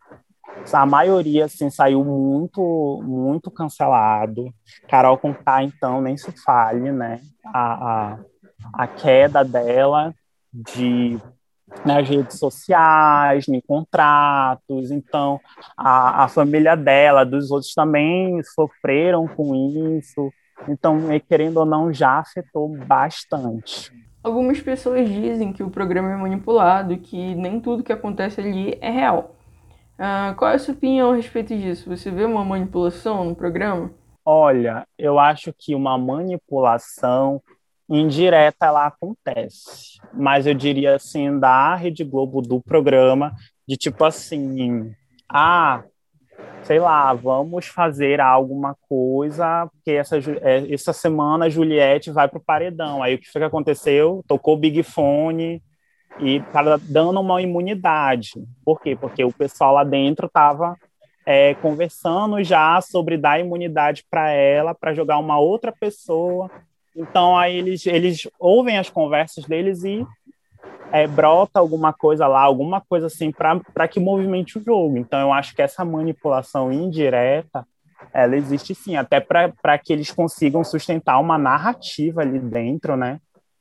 A 0.72 0.86
maioria, 0.86 1.46
assim, 1.46 1.70
saiu 1.70 2.04
muito, 2.04 3.02
muito 3.04 3.50
cancelado. 3.50 4.52
Carol 4.88 5.18
Conká, 5.18 5.62
então, 5.62 6.00
nem 6.00 6.16
se 6.16 6.32
fale, 6.44 6.92
né? 6.92 7.20
A, 7.44 8.14
a, 8.14 8.18
a 8.74 8.86
queda 8.86 9.44
dela 9.44 10.14
de 10.52 11.18
nas 11.84 12.06
redes 12.06 12.38
sociais, 12.38 13.48
em 13.48 13.60
contratos. 13.60 14.90
Então, 14.90 15.40
a, 15.76 16.24
a 16.24 16.28
família 16.28 16.76
dela, 16.76 17.24
dos 17.24 17.50
outros 17.50 17.72
também 17.72 18.42
sofreram 18.42 19.26
com 19.26 19.54
isso. 19.98 20.30
Então, 20.68 20.98
querendo 21.28 21.58
ou 21.58 21.66
não, 21.66 21.92
já 21.92 22.18
afetou 22.18 22.68
bastante. 22.68 23.92
Algumas 24.22 24.60
pessoas 24.60 25.08
dizem 25.08 25.52
que 25.52 25.62
o 25.62 25.70
programa 25.70 26.12
é 26.12 26.16
manipulado, 26.16 26.96
que 26.98 27.34
nem 27.34 27.60
tudo 27.60 27.82
que 27.82 27.92
acontece 27.92 28.40
ali 28.40 28.78
é 28.80 28.90
real. 28.90 29.34
Uh, 29.98 30.34
qual 30.36 30.50
é 30.50 30.54
a 30.54 30.58
sua 30.58 30.74
opinião 30.74 31.12
a 31.12 31.16
respeito 31.16 31.56
disso? 31.56 31.90
Você 31.90 32.10
vê 32.10 32.24
uma 32.24 32.44
manipulação 32.44 33.24
no 33.24 33.34
programa? 33.34 33.90
Olha, 34.24 34.86
eu 34.96 35.18
acho 35.18 35.52
que 35.52 35.74
uma 35.74 35.98
manipulação 35.98 37.42
indireta 37.88 38.66
ela 38.66 38.86
acontece, 38.86 39.98
mas 40.14 40.46
eu 40.46 40.54
diria 40.54 40.94
assim 40.94 41.38
da 41.38 41.74
Rede 41.74 42.04
Globo 42.04 42.40
do 42.40 42.60
programa 42.60 43.34
de 43.66 43.76
tipo 43.76 44.04
assim, 44.04 44.94
ah, 45.28 45.82
sei 46.62 46.78
lá, 46.78 47.12
vamos 47.12 47.66
fazer 47.66 48.20
alguma 48.20 48.76
coisa, 48.88 49.66
porque 49.72 49.92
essa, 49.92 50.16
é, 50.40 50.72
essa 50.72 50.92
semana 50.92 51.46
a 51.46 51.48
Juliette 51.48 52.10
vai 52.10 52.28
para 52.28 52.38
o 52.38 52.44
paredão. 52.44 53.02
Aí 53.02 53.14
o 53.14 53.18
que 53.18 53.30
foi 53.30 53.40
que 53.40 53.46
aconteceu? 53.46 54.24
Tocou 54.26 54.56
Big 54.56 54.82
Fone 54.82 55.62
e 56.20 56.40
para 56.52 56.78
dando 56.78 57.20
uma 57.20 57.42
imunidade. 57.42 58.32
Por 58.64 58.80
quê? 58.80 58.96
Porque 58.96 59.24
o 59.24 59.32
pessoal 59.32 59.74
lá 59.74 59.84
dentro 59.84 60.26
estava 60.26 60.76
é, 61.26 61.54
conversando 61.54 62.42
já 62.42 62.80
sobre 62.80 63.16
dar 63.16 63.40
imunidade 63.40 64.04
para 64.10 64.30
ela, 64.30 64.74
para 64.74 64.94
jogar 64.94 65.18
uma 65.18 65.38
outra 65.38 65.72
pessoa. 65.72 66.50
Então 66.94 67.36
aí 67.36 67.56
eles, 67.56 67.86
eles 67.86 68.28
ouvem 68.38 68.78
as 68.78 68.90
conversas 68.90 69.44
deles 69.46 69.82
e 69.84 70.06
é, 70.92 71.06
brota 71.06 71.58
alguma 71.58 71.92
coisa 71.92 72.26
lá, 72.26 72.42
alguma 72.42 72.80
coisa 72.80 73.06
assim, 73.06 73.32
para 73.32 73.88
que 73.88 73.98
movimente 73.98 74.58
o 74.58 74.62
jogo. 74.62 74.98
Então, 74.98 75.18
eu 75.18 75.32
acho 75.32 75.54
que 75.54 75.62
essa 75.62 75.84
manipulação 75.84 76.70
indireta, 76.70 77.66
ela 78.12 78.36
existe 78.36 78.74
sim, 78.74 78.96
até 78.96 79.18
para 79.18 79.78
que 79.78 79.92
eles 79.92 80.10
consigam 80.10 80.62
sustentar 80.62 81.18
uma 81.18 81.38
narrativa 81.38 82.20
ali 82.20 82.38
dentro, 82.38 82.96
né? 82.96 83.18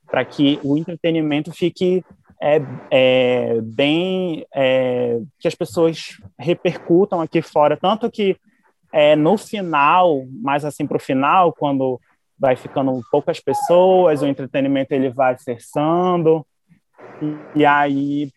Para 0.08 0.26
que 0.26 0.60
o 0.62 0.78
entretenimento 0.78 1.54
fique 1.54 2.04
é, 2.41 2.62
é, 2.89 3.62
bem. 3.62 4.46
É, 4.54 5.20
que 5.39 5.48
as 5.48 5.56
pessoas 5.56 6.17
repercutam 6.38 7.22
aqui 7.22 7.41
fora. 7.41 7.78
Tanto 7.78 8.12
que 8.12 8.36
é, 8.91 9.15
no 9.15 9.38
final, 9.38 10.26
mais 10.41 10.65
assim 10.65 10.86
para 10.86 10.98
o 10.98 11.00
final, 11.00 11.54
quando 11.54 11.98
vai 12.38 12.58
ficando 12.58 13.00
poucas 13.10 13.39
pessoas, 13.39 14.22
o 14.22 14.28
entretenimento 14.28 14.91
ele 14.91 15.10
vai 15.10 15.38
cessando, 15.38 16.46
e 17.56 17.66
aí 17.66 18.32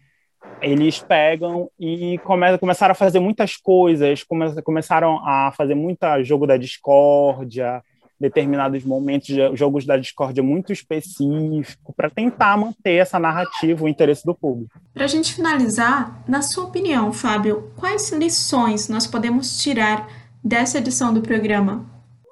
eles 0.61 0.99
pegam 1.01 1.71
e 1.79 2.19
come, 2.19 2.59
começaram 2.59 2.93
a 2.93 2.97
fazer 2.97 3.21
muitas 3.21 3.57
coisas, 3.57 4.23
come, 4.23 4.63
começaram 4.63 5.21
a 5.27 5.53
fazer 5.53 5.75
muita 5.75 6.23
jogo 6.23 6.47
da 6.47 6.57
discórdia, 6.57 7.83
determinados 8.19 8.85
momentos, 8.85 9.29
jogos 9.55 9.85
da 9.85 9.97
discórdia 9.97 10.43
muito 10.43 10.73
específico, 10.73 11.93
para 11.95 12.09
tentar 12.09 12.57
manter 12.57 12.95
essa 12.95 13.19
narrativa, 13.19 13.85
o 13.85 13.89
interesse 13.89 14.25
do 14.25 14.35
público. 14.35 14.79
Para 14.93 15.05
a 15.05 15.09
gente 15.09 15.35
finalizar, 15.35 16.23
na 16.27 16.41
sua 16.41 16.65
opinião, 16.65 17.13
Fábio, 17.13 17.73
quais 17.77 18.11
lições 18.13 18.89
nós 18.89 19.07
podemos 19.07 19.63
tirar 19.63 20.09
dessa 20.43 20.79
edição 20.79 21.13
do 21.13 21.21
programa? 21.21 21.85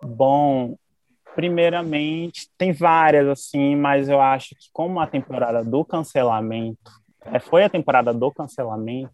Bom, 0.02 0.76
primeiramente, 1.34 2.48
tem 2.58 2.72
várias, 2.72 3.26
assim, 3.28 3.76
mas 3.76 4.08
eu 4.08 4.20
acho 4.20 4.50
que 4.50 4.68
como 4.72 5.00
a 5.00 5.06
temporada 5.06 5.64
do 5.64 5.84
cancelamento, 5.84 6.90
é, 7.24 7.38
foi 7.38 7.64
a 7.64 7.68
temporada 7.68 8.12
do 8.12 8.30
cancelamento, 8.30 9.10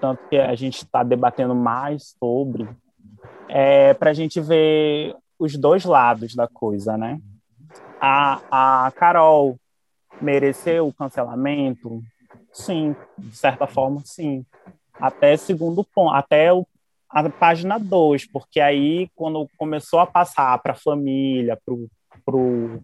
tanto 0.00 0.26
que 0.28 0.36
a 0.36 0.54
gente 0.54 0.78
está 0.78 1.02
debatendo 1.02 1.54
mais 1.54 2.14
sobre, 2.18 2.68
é, 3.48 3.94
para 3.94 4.10
a 4.10 4.14
gente 4.14 4.40
ver 4.40 5.14
os 5.38 5.56
dois 5.56 5.84
lados 5.84 6.34
da 6.34 6.46
coisa, 6.46 6.96
né? 6.96 7.20
A, 8.00 8.86
a 8.86 8.90
Carol 8.92 9.56
mereceu 10.20 10.88
o 10.88 10.92
cancelamento? 10.92 12.02
Sim, 12.52 12.94
de 13.18 13.36
certa 13.36 13.66
forma, 13.66 14.00
sim. 14.04 14.44
Até 14.94 15.36
segundo 15.36 15.84
ponto, 15.84 16.14
até 16.14 16.52
o, 16.52 16.66
a 17.12 17.28
página 17.28 17.78
2, 17.78 18.26
porque 18.26 18.58
aí, 18.58 19.08
quando 19.14 19.48
começou 19.58 20.00
a 20.00 20.06
passar 20.06 20.58
para 20.62 20.72
a 20.72 20.76
família, 20.76 21.58
para 21.64 21.74
o 21.74 21.88
pro, 22.24 22.82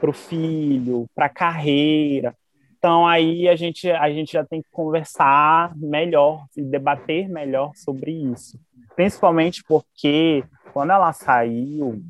pro 0.00 0.12
filho, 0.12 1.06
para 1.14 1.26
a 1.26 1.30
carreira, 1.30 2.34
então 2.78 3.06
aí 3.06 3.48
a 3.48 3.56
gente, 3.56 3.90
a 3.90 4.08
gente 4.10 4.32
já 4.32 4.44
tem 4.44 4.62
que 4.62 4.70
conversar 4.70 5.76
melhor 5.76 6.46
e 6.56 6.62
debater 6.62 7.28
melhor 7.28 7.72
sobre 7.74 8.12
isso. 8.12 8.58
Principalmente 8.96 9.62
porque 9.64 10.44
quando 10.72 10.92
ela 10.92 11.12
saiu, 11.12 12.02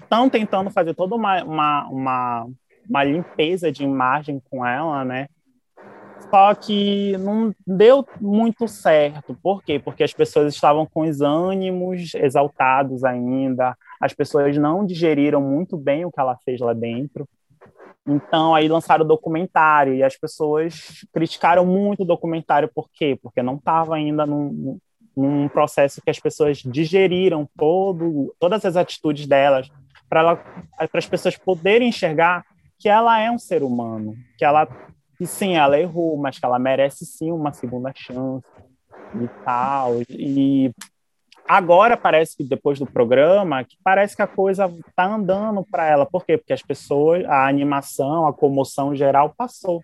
estão 0.00 0.26
é, 0.26 0.30
tentando 0.30 0.70
fazer 0.70 0.94
toda 0.94 1.14
uma, 1.14 1.42
uma, 1.42 1.88
uma, 1.88 2.46
uma 2.88 3.04
limpeza 3.04 3.72
de 3.72 3.82
imagem 3.82 4.40
com 4.50 4.64
ela, 4.64 5.04
né? 5.04 5.26
Só 6.32 6.54
que 6.54 7.14
não 7.18 7.54
deu 7.66 8.06
muito 8.18 8.66
certo. 8.66 9.36
Por 9.42 9.62
quê? 9.62 9.78
Porque 9.78 10.02
as 10.02 10.14
pessoas 10.14 10.54
estavam 10.54 10.86
com 10.86 11.02
os 11.02 11.20
ânimos 11.20 12.14
exaltados 12.14 13.04
ainda, 13.04 13.76
as 14.00 14.14
pessoas 14.14 14.56
não 14.56 14.86
digeriram 14.86 15.42
muito 15.42 15.76
bem 15.76 16.06
o 16.06 16.10
que 16.10 16.18
ela 16.18 16.38
fez 16.42 16.58
lá 16.58 16.72
dentro. 16.72 17.28
Então, 18.08 18.54
aí 18.54 18.66
lançaram 18.66 19.04
o 19.04 19.08
documentário 19.08 19.92
e 19.92 20.02
as 20.02 20.16
pessoas 20.16 21.04
criticaram 21.12 21.66
muito 21.66 22.02
o 22.02 22.06
documentário. 22.06 22.70
Por 22.74 22.88
quê? 22.90 23.18
Porque 23.22 23.42
não 23.42 23.56
estava 23.56 23.94
ainda 23.94 24.24
num, 24.24 24.78
num 25.14 25.50
processo 25.50 26.00
que 26.00 26.08
as 26.08 26.18
pessoas 26.18 26.62
digeriram 26.64 27.46
todo, 27.58 28.34
todas 28.40 28.64
as 28.64 28.74
atitudes 28.74 29.26
delas, 29.26 29.70
para 30.08 30.42
as 30.94 31.06
pessoas 31.06 31.36
poderem 31.36 31.90
enxergar 31.90 32.42
que 32.78 32.88
ela 32.88 33.20
é 33.20 33.30
um 33.30 33.38
ser 33.38 33.62
humano, 33.62 34.16
que 34.38 34.46
ela 34.46 34.66
que 35.22 35.26
sim, 35.28 35.54
ela 35.54 35.78
errou, 35.78 36.16
mas 36.16 36.36
que 36.36 36.44
ela 36.44 36.58
merece 36.58 37.06
sim 37.06 37.30
uma 37.30 37.52
segunda 37.52 37.92
chance 37.94 38.44
e 39.14 39.28
tal. 39.44 40.02
E 40.10 40.72
agora 41.46 41.96
parece 41.96 42.36
que 42.36 42.42
depois 42.42 42.80
do 42.80 42.86
programa, 42.86 43.62
que 43.62 43.76
parece 43.84 44.16
que 44.16 44.22
a 44.22 44.26
coisa 44.26 44.66
está 44.66 45.04
andando 45.04 45.64
para 45.70 45.86
ela. 45.86 46.04
Por 46.04 46.26
quê? 46.26 46.36
Porque 46.36 46.52
as 46.52 46.62
pessoas, 46.62 47.24
a 47.26 47.46
animação, 47.46 48.26
a 48.26 48.32
comoção 48.32 48.96
geral 48.96 49.32
passou. 49.36 49.80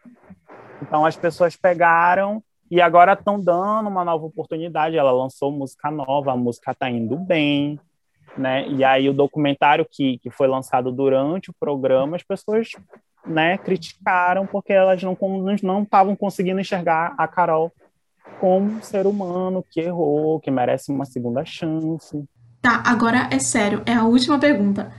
Então 0.82 1.06
as 1.06 1.16
pessoas 1.16 1.54
pegaram 1.54 2.42
e 2.68 2.80
agora 2.80 3.12
estão 3.12 3.40
dando 3.40 3.88
uma 3.88 4.04
nova 4.04 4.26
oportunidade. 4.26 4.96
Ela 4.96 5.12
lançou 5.12 5.52
música 5.52 5.88
nova, 5.88 6.32
a 6.32 6.36
música 6.36 6.72
está 6.72 6.90
indo 6.90 7.16
bem, 7.16 7.78
né? 8.36 8.66
E 8.66 8.82
aí 8.82 9.08
o 9.08 9.14
documentário 9.14 9.86
que, 9.88 10.18
que 10.18 10.30
foi 10.30 10.48
lançado 10.48 10.90
durante 10.90 11.48
o 11.48 11.54
programa, 11.60 12.16
as 12.16 12.24
pessoas 12.24 12.70
né, 13.28 13.58
criticaram 13.58 14.46
porque 14.46 14.72
elas 14.72 15.02
não 15.02 15.16
não 15.62 15.82
estavam 15.82 16.16
conseguindo 16.16 16.60
enxergar 16.60 17.14
a 17.18 17.28
Carol 17.28 17.72
como 18.40 18.66
um 18.66 18.82
ser 18.82 19.06
humano 19.06 19.64
que 19.70 19.80
errou, 19.80 20.40
que 20.40 20.50
merece 20.50 20.92
uma 20.92 21.04
segunda 21.04 21.44
chance. 21.44 22.24
Tá, 22.60 22.82
agora 22.86 23.28
é 23.30 23.38
sério, 23.38 23.82
é 23.86 23.94
a 23.94 24.04
última 24.04 24.38
pergunta. 24.38 24.92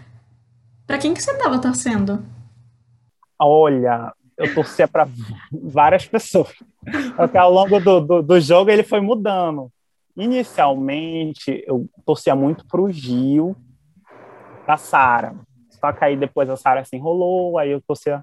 Para 0.86 0.98
quem 0.98 1.14
que 1.14 1.22
você 1.22 1.32
estava 1.32 1.60
torcendo? 1.60 2.26
Olha, 3.38 4.14
eu 4.38 4.54
torcia 4.56 4.88
para 4.88 5.08
várias 5.52 6.06
pessoas. 6.06 6.54
Porque 7.16 7.38
ao 7.38 7.52
longo 7.52 7.80
do, 7.80 8.00
do, 8.02 8.22
do, 8.24 8.40
jogo 8.40 8.72
ele 8.72 8.84
foi 8.84 9.02
mudando. 9.02 9.72
Inicialmente, 10.18 11.64
eu 11.68 11.88
torcia 12.06 12.36
muito 12.36 12.66
para 12.66 12.82
o 12.82 12.92
Gil, 12.92 13.56
para 14.66 14.78
Sara. 14.78 15.36
Só 15.80 15.92
que 15.92 16.04
aí 16.04 16.16
depois 16.16 16.50
a 16.50 16.58
Sara 16.58 16.84
se 16.84 16.96
enrolou, 16.96 17.58
aí 17.58 17.72
eu 17.72 17.82
torcia 17.82 18.22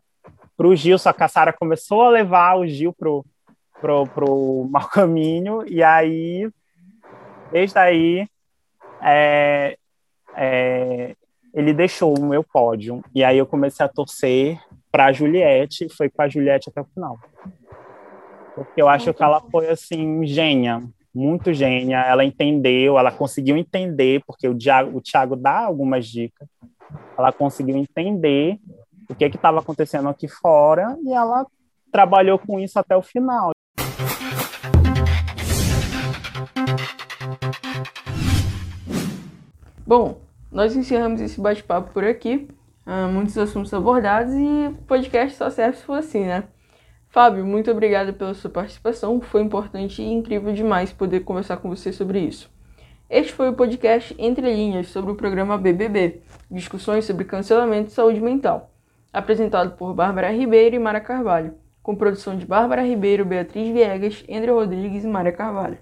para 0.57 0.66
o 0.66 0.75
Gil, 0.75 0.99
só 0.99 1.12
que 1.12 1.23
a 1.23 1.29
Sara 1.29 1.53
começou 1.53 2.03
a 2.03 2.09
levar 2.09 2.59
o 2.59 2.66
Gil 2.66 2.92
pro, 2.92 3.25
pro, 3.81 4.07
pro 4.07 4.66
mau 4.71 4.88
caminho, 4.88 5.64
e 5.66 5.83
aí, 5.83 6.51
desde 7.53 7.79
aí, 7.79 8.29
é, 9.03 9.77
é, 10.35 11.14
ele 11.55 11.73
deixou 11.73 12.16
o 12.16 12.27
meu 12.27 12.45
pódio. 12.45 13.03
E 13.14 13.25
aí 13.25 13.38
eu 13.38 13.47
comecei 13.47 13.85
a 13.85 13.88
torcer 13.88 14.61
para 14.90 15.07
a 15.07 15.12
Juliette, 15.12 15.88
foi 15.88 16.09
com 16.09 16.23
a 16.23 16.29
Juliette 16.29 16.69
até 16.69 16.81
o 16.81 16.85
final. 16.85 17.19
Porque 18.55 18.81
eu 18.81 18.88
acho 18.88 19.12
que 19.12 19.23
ela 19.23 19.40
foi 19.51 19.69
assim 19.69 20.27
gênia, 20.27 20.83
muito 21.14 21.53
gênia. 21.53 21.99
Ela 22.01 22.25
entendeu, 22.25 22.99
ela 22.99 23.12
conseguiu 23.12 23.57
entender, 23.57 24.23
porque 24.27 24.49
o 24.49 24.57
Thiago, 24.57 24.97
o 24.97 25.01
Thiago 25.01 25.37
dá 25.37 25.61
algumas 25.61 26.07
dicas. 26.07 26.49
Ela 27.16 27.33
conseguiu 27.33 27.76
entender 27.76 28.59
o 29.09 29.14
que 29.14 29.24
estava 29.24 29.61
acontecendo 29.61 30.09
aqui 30.09 30.29
fora 30.29 30.96
e 31.02 31.12
ela 31.12 31.46
trabalhou 31.90 32.38
com 32.38 32.61
isso 32.61 32.79
até 32.79 32.96
o 32.96 33.02
final. 33.02 33.52
Bom, 39.87 40.20
nós 40.50 40.74
encerramos 40.74 41.20
esse 41.20 41.40
bate-papo 41.40 41.92
por 41.92 42.05
aqui. 42.05 42.48
Uh, 42.87 43.09
muitos 43.12 43.37
assuntos 43.38 43.72
abordados 43.72 44.33
e 44.35 44.74
podcast 44.87 45.37
só 45.37 45.50
serve 45.50 45.79
se 45.79 45.85
for 45.85 45.98
assim, 45.98 46.24
né? 46.24 46.44
Fábio, 47.09 47.46
muito 47.46 47.70
obrigado 47.70 48.12
pela 48.12 48.35
sua 48.35 48.50
participação. 48.50 49.20
Foi 49.20 49.42
importante 49.42 50.02
e 50.02 50.05
incrível 50.05 50.52
demais 50.52 50.92
poder 50.92 51.20
conversar 51.20 51.57
com 51.57 51.68
você 51.68 51.92
sobre 51.92 52.20
isso. 52.20 52.50
Este 53.09 53.33
foi 53.33 53.49
o 53.49 53.53
podcast 53.53 54.12
Entre 54.19 54.53
Linhas 54.53 54.88
sobre 54.88 55.12
o 55.12 55.14
programa 55.14 55.57
BBB 55.57 56.23
Discussões 56.51 57.05
sobre 57.05 57.25
Cancelamento 57.25 57.88
e 57.88 57.92
Saúde 57.92 58.21
Mental, 58.21 58.69
apresentado 59.12 59.77
por 59.77 59.95
Bárbara 59.95 60.33
Ribeiro 60.33 60.75
e 60.75 60.79
Mara 60.81 61.01
Carvalho, 61.01 61.55
com 61.85 61.95
produção 61.95 62.37
de 62.37 62.45
Bárbara 62.45 62.83
Ribeiro, 62.83 63.25
Beatriz 63.25 63.73
Viegas, 63.73 64.25
André 64.29 64.51
Rodrigues 64.51 65.05
e 65.05 65.07
Maria 65.07 65.31
Carvalho. 65.31 65.79